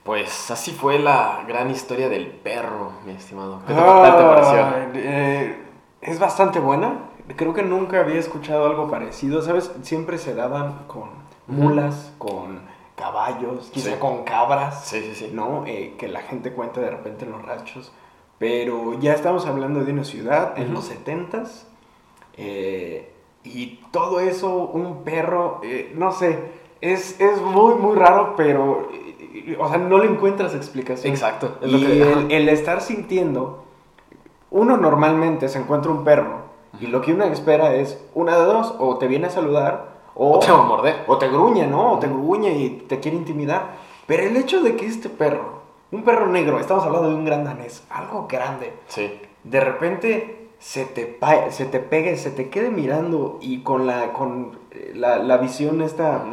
Pues 0.09 0.49
así 0.49 0.71
fue 0.71 0.97
la 0.97 1.43
gran 1.47 1.69
historia 1.69 2.09
del 2.09 2.25
perro, 2.25 2.93
mi 3.05 3.11
estimado. 3.11 3.59
¿Qué 3.67 3.75
te, 3.75 3.79
te 3.79 3.85
pareció? 3.85 4.67
Eh, 4.95 5.55
es 6.01 6.17
bastante 6.17 6.59
buena. 6.59 7.11
Creo 7.35 7.53
que 7.53 7.61
nunca 7.61 7.99
había 7.99 8.17
escuchado 8.19 8.65
algo 8.65 8.89
parecido. 8.89 9.43
¿Sabes? 9.43 9.71
Siempre 9.83 10.17
se 10.17 10.33
daban 10.33 10.85
con 10.87 11.11
mulas, 11.45 12.11
con 12.17 12.59
caballos, 12.95 13.69
quizá 13.71 13.91
Sí. 13.91 13.95
con 13.99 14.23
cabras. 14.23 14.83
Sí, 14.83 14.99
sí, 15.01 15.13
sí. 15.13 15.31
¿No? 15.31 15.65
Eh, 15.67 15.93
que 15.99 16.07
la 16.07 16.21
gente 16.21 16.53
cuenta 16.53 16.81
de 16.81 16.89
repente 16.89 17.25
en 17.25 17.31
los 17.31 17.43
ranchos. 17.45 17.91
pero 18.39 18.97
ya 18.99 19.13
estamos 19.13 19.45
hablando 19.45 19.83
de 19.83 19.91
una 19.91 20.05
ciudad 20.05 20.57
en 20.57 20.73
los 20.73 20.89
70s. 20.89 21.67
eh, 22.35 23.13
y 23.43 23.75
todo 23.91 24.21
eso, 24.21 24.49
un 24.73 25.03
perro, 25.03 25.61
eh, 25.63 25.93
no 25.95 26.11
sé, 26.11 26.51
es, 26.81 27.19
es 27.21 27.39
muy, 27.41 27.75
muy 27.75 27.95
raro, 27.95 28.33
pero, 28.37 28.89
o 29.59 29.69
sea, 29.69 29.77
no 29.77 29.97
le 29.99 30.05
encuentras 30.05 30.53
explicación. 30.55 31.13
Exacto. 31.13 31.57
es 31.61 31.67
Y 31.69 31.71
lo 31.71 31.79
que- 31.79 32.01
el, 32.01 32.31
el 32.31 32.49
estar 32.49 32.81
sintiendo, 32.81 33.63
uno 34.51 34.77
normalmente 34.77 35.47
se 35.49 35.59
encuentra 35.59 35.91
un 35.91 36.03
perro 36.03 36.49
y 36.79 36.87
lo 36.87 37.01
que 37.01 37.13
uno 37.13 37.23
espera 37.25 37.75
es 37.75 38.03
una 38.15 38.37
de 38.37 38.45
dos, 38.45 38.75
o 38.79 38.97
te 38.97 39.07
viene 39.07 39.27
a 39.27 39.29
saludar 39.29 39.89
o, 40.15 40.37
O 40.37 40.39
te 40.39 40.51
va 40.51 40.59
a 40.59 40.63
morder. 40.63 40.95
o 41.07 41.17
te 41.17 41.27
gruñe, 41.29 41.65
¿no? 41.67 41.93
O 41.93 41.99
te 41.99 42.07
gruñe 42.07 42.51
y 42.57 42.69
te 42.87 42.99
quiere 42.99 43.15
intimidar. 43.17 43.75
Pero 44.05 44.23
el 44.23 44.35
hecho 44.37 44.61
de 44.61 44.75
que 44.75 44.85
este 44.85 45.07
perro, 45.09 45.59
un 45.91 46.03
perro 46.03 46.27
negro, 46.27 46.59
estamos 46.59 46.83
hablando 46.83 47.09
de 47.09 47.15
un 47.15 47.25
gran 47.25 47.43
danés, 47.43 47.83
algo 47.89 48.27
grande, 48.27 48.73
Sí. 48.87 49.11
de 49.43 49.59
repente 49.59 50.49
se 50.59 50.85
te, 50.85 51.17
se 51.51 51.65
te 51.65 51.79
pegue, 51.79 52.17
se 52.17 52.31
te 52.31 52.49
quede 52.49 52.69
mirando 52.69 53.37
y 53.41 53.61
con 53.61 53.87
la, 53.87 54.11
con 54.11 54.57
eh, 54.71 54.91
la, 54.95 55.19
la 55.19 55.37
visión 55.37 55.81
esta. 55.81 56.23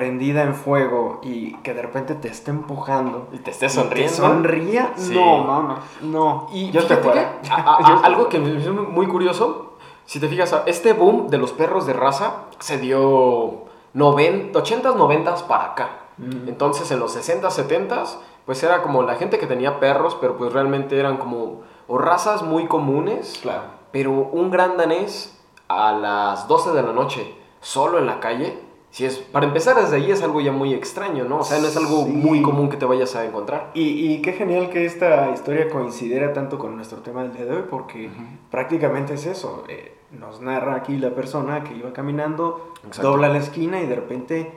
Prendida 0.00 0.42
en 0.42 0.54
fuego 0.54 1.20
y 1.22 1.54
que 1.62 1.72
de 1.72 1.80
repente 1.80 2.14
te 2.16 2.28
esté 2.28 2.50
empujando. 2.50 3.28
Y 3.32 3.38
te 3.38 3.50
esté 3.50 3.64
y 3.64 3.68
te 3.70 3.74
sonriendo. 3.74 4.12
sonría, 4.14 4.92
Sí. 4.94 5.14
no, 5.14 5.44
no, 5.44 5.78
no. 6.02 6.46
Y 6.52 6.70
yo 6.70 6.86
que, 6.86 6.92
a- 6.92 6.96
a- 6.96 7.78
estoy 7.80 7.96
algo 8.04 8.28
que 8.28 8.38
me 8.38 8.50
pareció 8.50 8.74
muy 8.74 9.06
curioso, 9.08 9.76
si 10.04 10.20
te 10.20 10.28
fijas, 10.28 10.54
este 10.66 10.92
boom 10.92 11.28
de 11.28 11.38
los 11.38 11.52
perros 11.52 11.86
de 11.86 11.94
raza 11.94 12.42
se 12.58 12.76
dio 12.76 13.64
90, 13.94 14.58
80s, 14.58 14.94
90s 14.96 15.42
para 15.44 15.64
acá. 15.72 15.88
Mm. 16.18 16.46
Entonces 16.48 16.90
en 16.90 17.00
los 17.00 17.16
60s, 17.16 17.50
70s, 17.50 18.18
pues 18.44 18.62
era 18.62 18.82
como 18.82 19.02
la 19.02 19.14
gente 19.14 19.38
que 19.38 19.46
tenía 19.46 19.80
perros, 19.80 20.14
pero 20.20 20.36
pues 20.36 20.52
realmente 20.52 21.00
eran 21.00 21.16
como 21.16 21.62
o 21.88 21.96
razas 21.96 22.42
muy 22.42 22.66
comunes, 22.66 23.38
Claro. 23.40 23.62
pero 23.92 24.10
un 24.10 24.50
gran 24.50 24.76
danés 24.76 25.42
a 25.68 25.92
las 25.92 26.48
12 26.48 26.72
de 26.72 26.82
la 26.82 26.92
noche, 26.92 27.34
solo 27.60 27.98
en 27.98 28.06
la 28.06 28.20
calle, 28.20 28.62
si 28.90 29.04
es, 29.04 29.18
para 29.18 29.46
empezar 29.46 29.76
desde 29.76 29.96
ahí 29.96 30.10
es 30.10 30.22
algo 30.22 30.40
ya 30.40 30.52
muy 30.52 30.72
extraño, 30.72 31.24
¿no? 31.24 31.38
O 31.40 31.44
sea, 31.44 31.58
no 31.58 31.66
es 31.68 31.76
algo 31.76 32.04
Sí. 32.06 32.12
muy 32.12 32.40
común 32.42 32.68
que 32.70 32.76
te 32.78 32.86
vayas 32.86 33.14
a 33.16 33.24
encontrar. 33.26 33.70
Y, 33.74 33.82
y 34.12 34.22
qué 34.22 34.32
genial 34.32 34.70
que 34.70 34.86
esta 34.86 35.30
historia 35.32 35.68
coincidiera 35.68 36.32
tanto 36.32 36.58
con 36.58 36.76
nuestro 36.76 36.98
tema 37.00 37.22
del 37.22 37.32
día 37.34 37.44
de 37.44 37.56
hoy, 37.56 37.64
porque 37.68 38.08
prácticamente 38.50 39.14
es 39.14 39.26
eso. 39.26 39.64
eh, 39.68 39.92
nos 40.18 40.40
narra 40.40 40.76
aquí 40.76 40.96
la 40.98 41.10
persona 41.10 41.62
que 41.64 41.74
iba 41.76 41.92
caminando, 41.92 42.72
Exacto. 42.86 43.10
dobla 43.10 43.28
la 43.28 43.38
esquina 43.38 43.82
y 43.82 43.86
de 43.86 43.94
repente 43.96 44.52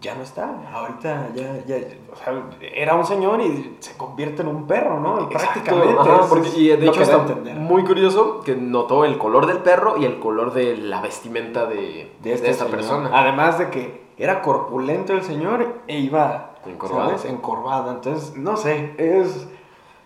ya 0.00 0.14
no 0.14 0.22
está. 0.22 0.48
Ahorita 0.72 1.30
ya, 1.34 1.64
ya, 1.66 1.76
o 2.12 2.16
sea, 2.16 2.32
era 2.60 2.94
un 2.94 3.04
señor 3.04 3.40
y 3.40 3.76
se 3.80 3.96
convierte 3.96 4.42
en 4.42 4.48
un 4.48 4.66
perro, 4.66 5.00
¿no? 5.00 5.22
Exacto, 5.30 5.60
Prácticamente. 5.64 6.00
ajá, 6.00 6.20
porque, 6.28 6.48
y 6.56 6.68
de 6.68 6.86
hecho 6.86 7.02
está 7.02 7.16
entender. 7.16 7.56
muy 7.56 7.82
curioso 7.84 8.40
que 8.42 8.54
notó 8.54 9.04
el 9.04 9.18
color 9.18 9.46
del 9.46 9.58
perro 9.58 9.96
y 9.96 10.04
el 10.04 10.20
color 10.20 10.52
de 10.52 10.76
la 10.76 11.00
vestimenta 11.00 11.66
de, 11.66 11.76
de, 11.76 12.12
de 12.22 12.32
este 12.34 12.50
esta 12.50 12.64
señor. 12.66 12.78
persona. 12.78 13.10
Además 13.12 13.58
de 13.58 13.70
que 13.70 14.08
era 14.18 14.40
corpulento 14.42 15.12
el 15.12 15.22
señor 15.22 15.80
e 15.86 15.98
iba 15.98 16.54
Encorvado. 16.66 17.08
¿sabes? 17.10 17.24
encorvado. 17.24 17.90
Entonces, 17.90 18.36
no 18.36 18.56
sé, 18.56 18.94
es, 18.98 19.48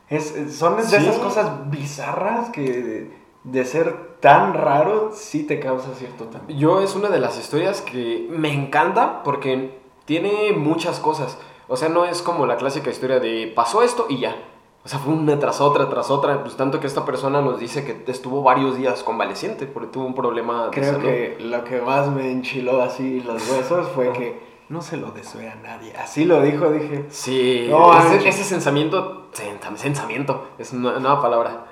es 0.08 0.54
son 0.56 0.76
de 0.76 0.82
Sí. 0.84 0.96
esas 0.96 1.18
cosas 1.18 1.70
bizarras 1.70 2.50
que 2.50 2.62
de, 2.62 3.16
de 3.44 3.64
ser 3.64 4.11
tan 4.22 4.54
raro 4.54 5.10
sí 5.12 5.42
te 5.42 5.60
causa 5.60 5.92
cierto 5.94 6.24
temor. 6.24 6.48
Yo 6.48 6.80
es 6.80 6.94
una 6.94 7.10
de 7.10 7.18
las 7.20 7.38
historias 7.38 7.82
que 7.82 8.26
me 8.30 8.50
encanta 8.50 9.22
porque 9.22 9.78
tiene 10.06 10.52
muchas 10.56 10.98
cosas. 11.00 11.36
O 11.68 11.76
sea, 11.76 11.90
no 11.90 12.06
es 12.06 12.22
como 12.22 12.46
la 12.46 12.56
clásica 12.56 12.88
historia 12.88 13.20
de 13.20 13.52
pasó 13.54 13.82
esto 13.82 14.06
y 14.08 14.18
ya. 14.20 14.36
O 14.84 14.88
sea, 14.88 14.98
fue 14.98 15.12
una 15.12 15.38
tras 15.38 15.60
otra, 15.60 15.88
tras 15.90 16.10
otra. 16.10 16.42
Pues 16.42 16.56
tanto 16.56 16.80
que 16.80 16.86
esta 16.86 17.04
persona 17.04 17.40
nos 17.40 17.58
dice 17.60 17.84
que 17.84 18.10
estuvo 18.10 18.42
varios 18.42 18.76
días 18.78 19.02
convaleciente 19.02 19.66
porque 19.66 19.88
tuvo 19.90 20.06
un 20.06 20.14
problema 20.14 20.64
de 20.66 20.70
Creo 20.70 20.92
salud. 20.94 21.02
que 21.04 21.36
lo 21.40 21.64
que 21.64 21.80
más 21.82 22.08
me 22.08 22.30
enchiló 22.30 22.80
así 22.82 23.20
los 23.20 23.48
huesos 23.50 23.88
fue 23.88 24.12
que 24.12 24.40
no 24.68 24.82
se 24.82 24.96
lo 24.96 25.10
desee 25.10 25.48
a 25.50 25.56
nadie. 25.56 25.92
Así 25.96 26.24
lo 26.24 26.40
dijo, 26.42 26.70
dije. 26.70 27.04
Sí, 27.10 27.66
No, 27.68 27.92
ese, 27.98 28.28
ese 28.28 28.44
sensamiento, 28.44 29.28
sen- 29.34 29.76
sensamiento, 29.76 30.46
es 30.58 30.72
una 30.72 30.98
nueva 30.98 31.20
palabra. 31.20 31.66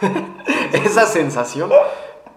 Esa 0.72 1.06
sensación 1.06 1.70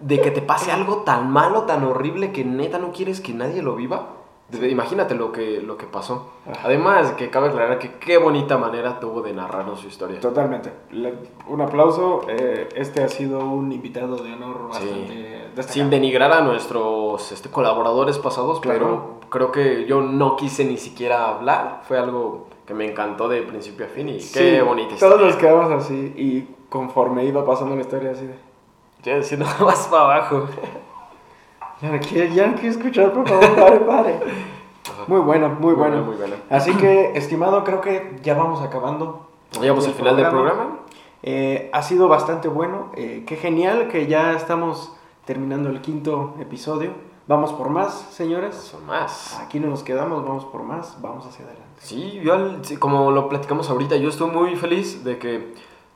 de 0.00 0.20
que 0.20 0.30
te 0.30 0.42
pase 0.42 0.70
algo 0.72 0.98
tan 0.98 1.30
malo, 1.30 1.62
tan 1.62 1.84
horrible 1.84 2.32
que 2.32 2.44
neta 2.44 2.78
no 2.78 2.92
quieres 2.92 3.20
que 3.20 3.32
nadie 3.32 3.62
lo 3.62 3.74
viva. 3.76 4.08
Imagínate 4.52 5.14
lo 5.14 5.32
que, 5.32 5.62
lo 5.62 5.78
que 5.78 5.86
pasó. 5.86 6.28
Además, 6.62 7.12
que 7.12 7.30
cabe 7.30 7.48
aclarar 7.48 7.78
que 7.78 7.92
qué 7.94 8.18
bonita 8.18 8.58
manera 8.58 9.00
tuvo 9.00 9.22
de 9.22 9.32
narrarnos 9.32 9.80
su 9.80 9.88
historia. 9.88 10.20
Totalmente. 10.20 10.70
Le- 10.90 11.14
un 11.48 11.62
aplauso. 11.62 12.20
eh, 12.28 12.68
este 12.76 13.02
ha 13.02 13.08
sido 13.08 13.38
un 13.40 13.72
invitado 13.72 14.16
de 14.16 14.34
honor 14.34 14.68
bastante. 14.68 15.48
Sin 15.68 15.88
denigrar 15.88 16.32
a 16.32 16.42
nuestros 16.42 17.32
este, 17.32 17.48
colaboradores 17.48 18.18
pasados, 18.18 18.60
Claro. 18.60 18.78
pero 18.78 19.30
creo 19.30 19.52
que 19.52 19.86
yo 19.86 20.02
no 20.02 20.36
quise 20.36 20.66
ni 20.66 20.76
siquiera 20.76 21.28
hablar. 21.30 21.80
Fue 21.88 21.98
algo 21.98 22.48
que 22.66 22.74
me 22.74 22.90
encantó 22.90 23.28
de 23.30 23.40
principio 23.42 23.86
a 23.86 23.88
fin 23.88 24.10
y 24.10 24.20
Sí, 24.20 24.38
qué 24.38 24.60
bonita 24.60 24.92
historia. 24.94 25.16
Todos 25.16 25.28
nos 25.30 25.36
quedamos 25.40 25.70
así 25.72 25.94
y 26.14 26.46
conforme 26.72 27.26
iba 27.26 27.44
pasando 27.44 27.74
la 27.76 27.82
historia 27.82 28.12
así 28.12 28.26
de... 28.26 28.34
Yo 29.02 29.16
diciendo 29.16 29.44
más 29.60 29.86
para 29.88 30.04
abajo. 30.04 30.48
Ya 31.80 31.90
no 31.90 31.98
quiero, 31.98 32.32
ya 32.32 32.46
no 32.46 32.54
quiero 32.54 32.70
escuchar, 32.70 33.12
por 33.12 33.28
favor, 33.28 33.56
pare, 33.56 33.78
pare. 33.80 34.20
Muy 35.08 35.18
bueno, 35.18 35.48
muy 35.58 35.74
bueno. 35.74 36.04
Muy 36.04 36.14
bueno. 36.14 36.36
Así 36.48 36.72
que, 36.76 37.10
estimado, 37.16 37.64
creo 37.64 37.80
que 37.80 38.20
ya 38.22 38.34
vamos 38.34 38.62
acabando. 38.62 39.26
Llegamos 39.60 39.88
al 39.88 39.94
final 39.94 40.16
del 40.16 40.28
programa. 40.28 40.78
Eh, 41.24 41.70
ha 41.72 41.82
sido 41.82 42.06
bastante 42.06 42.46
bueno. 42.46 42.92
eh, 42.94 43.24
qué 43.26 43.34
genial 43.34 43.88
que 43.88 44.06
ya 44.06 44.34
estamos 44.34 44.92
terminando 45.24 45.70
el 45.70 45.80
quinto 45.80 46.36
episodio. 46.38 46.92
Vamos 47.26 47.52
por 47.52 47.68
más, 47.68 47.92
señores. 48.12 48.54
Son 48.54 48.86
más. 48.86 49.40
Aquí 49.40 49.58
no 49.58 49.66
nos 49.66 49.82
quedamos, 49.82 50.24
vamos 50.24 50.44
por 50.44 50.62
más, 50.62 50.96
vamos 51.02 51.26
hacia 51.26 51.44
adelante. 51.44 51.80
Sí, 51.80 52.20
yo 52.22 52.36
como 52.78 53.10
lo 53.10 53.28
platicamos 53.28 53.68
ahorita, 53.70 53.96
yo 53.96 54.08
estoy 54.08 54.30
muy 54.30 54.54
feliz 54.54 55.02
de 55.02 55.18
que 55.18 55.52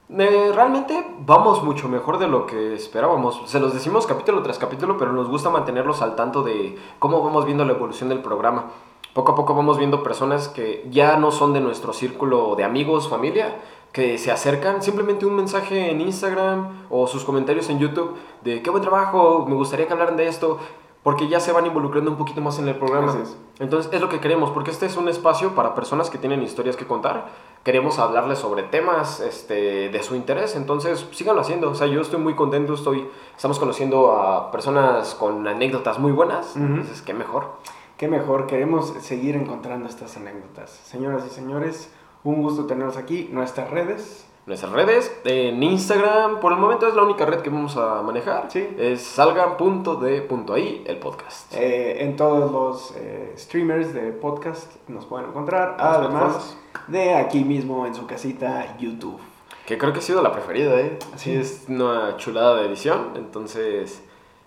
eh, 0.08 0.52
realmente 0.54 1.04
vamos 1.20 1.62
mucho 1.62 1.88
mejor 1.88 2.18
de 2.18 2.28
lo 2.28 2.46
que 2.46 2.74
esperábamos. 2.74 3.42
Se 3.46 3.60
los 3.60 3.74
decimos 3.74 4.06
capítulo 4.06 4.42
tras 4.42 4.58
capítulo, 4.58 4.96
pero 4.98 5.12
nos 5.12 5.28
gusta 5.28 5.50
mantenerlos 5.50 6.02
al 6.02 6.14
tanto 6.14 6.42
de 6.42 6.76
cómo 6.98 7.22
vamos 7.22 7.44
viendo 7.44 7.64
la 7.64 7.72
evolución 7.72 8.08
del 8.08 8.20
programa. 8.20 8.66
Poco 9.14 9.32
a 9.32 9.34
poco 9.34 9.54
vamos 9.54 9.78
viendo 9.78 10.02
personas 10.02 10.48
que 10.48 10.86
ya 10.90 11.16
no 11.16 11.30
son 11.30 11.52
de 11.54 11.60
nuestro 11.60 11.92
círculo 11.92 12.54
de 12.54 12.64
amigos, 12.64 13.08
familia, 13.08 13.56
que 13.90 14.18
se 14.18 14.30
acercan, 14.30 14.82
simplemente 14.82 15.24
un 15.24 15.34
mensaje 15.34 15.90
en 15.90 16.02
Instagram 16.02 16.84
o 16.90 17.06
sus 17.06 17.24
comentarios 17.24 17.70
en 17.70 17.78
YouTube 17.78 18.14
de 18.44 18.60
qué 18.60 18.68
buen 18.68 18.82
trabajo, 18.82 19.46
me 19.48 19.54
gustaría 19.54 19.86
que 19.86 19.94
hablaran 19.94 20.18
de 20.18 20.28
esto, 20.28 20.58
porque 21.06 21.28
ya 21.28 21.38
se 21.38 21.52
van 21.52 21.64
involucrando 21.64 22.10
un 22.10 22.16
poquito 22.16 22.40
más 22.40 22.58
en 22.58 22.66
el 22.66 22.74
programa. 22.74 23.16
Entonces 23.60 23.92
es 23.92 24.00
lo 24.00 24.08
que 24.08 24.18
queremos, 24.18 24.50
porque 24.50 24.72
este 24.72 24.86
es 24.86 24.96
un 24.96 25.08
espacio 25.08 25.54
para 25.54 25.72
personas 25.72 26.10
que 26.10 26.18
tienen 26.18 26.42
historias 26.42 26.74
que 26.74 26.84
contar. 26.84 27.28
Queremos 27.62 28.00
hablarles 28.00 28.40
sobre 28.40 28.64
temas 28.64 29.20
este, 29.20 29.88
de 29.88 30.02
su 30.02 30.16
interés, 30.16 30.56
entonces 30.56 31.06
síganlo 31.12 31.42
haciendo. 31.42 31.70
O 31.70 31.76
sea, 31.76 31.86
yo 31.86 32.00
estoy 32.00 32.18
muy 32.18 32.34
contento, 32.34 32.74
estoy, 32.74 33.08
estamos 33.36 33.60
conociendo 33.60 34.20
a 34.20 34.50
personas 34.50 35.14
con 35.14 35.46
anécdotas 35.46 36.00
muy 36.00 36.10
buenas, 36.10 36.56
entonces 36.56 37.02
qué 37.02 37.14
mejor. 37.14 37.52
Qué 37.96 38.08
mejor, 38.08 38.48
queremos 38.48 38.92
seguir 39.00 39.36
encontrando 39.36 39.88
estas 39.88 40.16
anécdotas. 40.16 40.70
Señoras 40.70 41.24
y 41.24 41.30
señores, 41.32 41.88
un 42.24 42.42
gusto 42.42 42.66
tenerlos 42.66 42.96
aquí. 42.96 43.28
Nuestras 43.30 43.70
redes. 43.70 44.25
Nuestras 44.46 44.70
redes, 44.70 45.12
en 45.24 45.60
Instagram, 45.60 46.38
por 46.38 46.52
el 46.52 46.58
momento 46.58 46.86
es 46.86 46.94
la 46.94 47.02
única 47.02 47.26
red 47.26 47.40
que 47.40 47.50
vamos 47.50 47.76
a 47.76 48.00
manejar. 48.02 48.48
Sí. 48.48 48.64
Es 48.78 49.02
salgan.de.ahí 49.02 50.84
el 50.86 50.98
podcast. 50.98 51.52
eh, 51.52 52.04
en 52.04 52.14
todos 52.14 52.52
los 52.52 52.94
eh, 52.96 53.34
streamers 53.36 53.92
de 53.92 54.12
podcast 54.12 54.72
nos 54.86 55.04
pueden 55.04 55.30
encontrar. 55.30 55.74
Las 55.76 55.96
Además 55.96 56.56
de 56.86 57.14
aquí 57.14 57.42
mismo 57.42 57.86
en 57.86 57.96
su 57.96 58.06
casita, 58.06 58.76
YouTube. 58.78 59.18
Que 59.66 59.76
creo 59.78 59.92
que 59.92 59.98
ha 59.98 60.02
sido 60.02 60.22
la 60.22 60.30
preferida, 60.30 60.78
¿eh? 60.78 60.96
Sí. 61.16 61.32
Sí, 61.32 61.34
es 61.34 61.64
una 61.68 62.16
chulada 62.16 62.54
de 62.54 62.66
edición, 62.68 63.14
entonces 63.16 64.00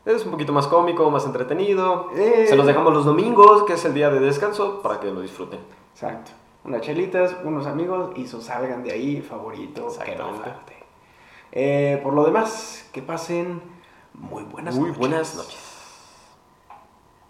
es 0.06 0.24
un 0.24 0.32
poquito 0.32 0.54
más 0.54 0.68
cómico, 0.68 1.12
más 1.12 1.26
entretenido. 1.26 2.08
Eh. 2.16 2.46
Se 2.48 2.56
los 2.56 2.66
dejamos 2.66 2.94
los 2.94 3.04
domingos, 3.04 3.64
que 3.64 3.74
es 3.74 3.84
el 3.84 3.94
día 3.94 4.10
de 4.10 4.22
descanso, 4.22 4.82
para 4.82 5.02
que 5.02 5.12
lo 5.12 5.20
disfruten. 5.20 5.60
Exacto. 5.94 6.32
Unas 6.64 6.82
chelitas, 6.82 7.36
unos 7.44 7.66
amigos 7.68 8.12
y 8.18 8.28
su 8.28 8.42
salgan 8.42 8.84
de 8.84 8.92
ahí 8.92 9.22
favorito. 9.22 9.88
Exactamente. 9.88 10.50
Eh, 11.52 12.00
por 12.04 12.14
lo 12.14 12.26
demás, 12.26 12.88
que 12.92 13.02
pasen 13.02 13.62
muy 14.14 14.44
buenas 14.44 14.76
Muy 14.76 14.90
noches. 14.90 15.00
buenas 15.00 15.36
noches. 15.36 15.69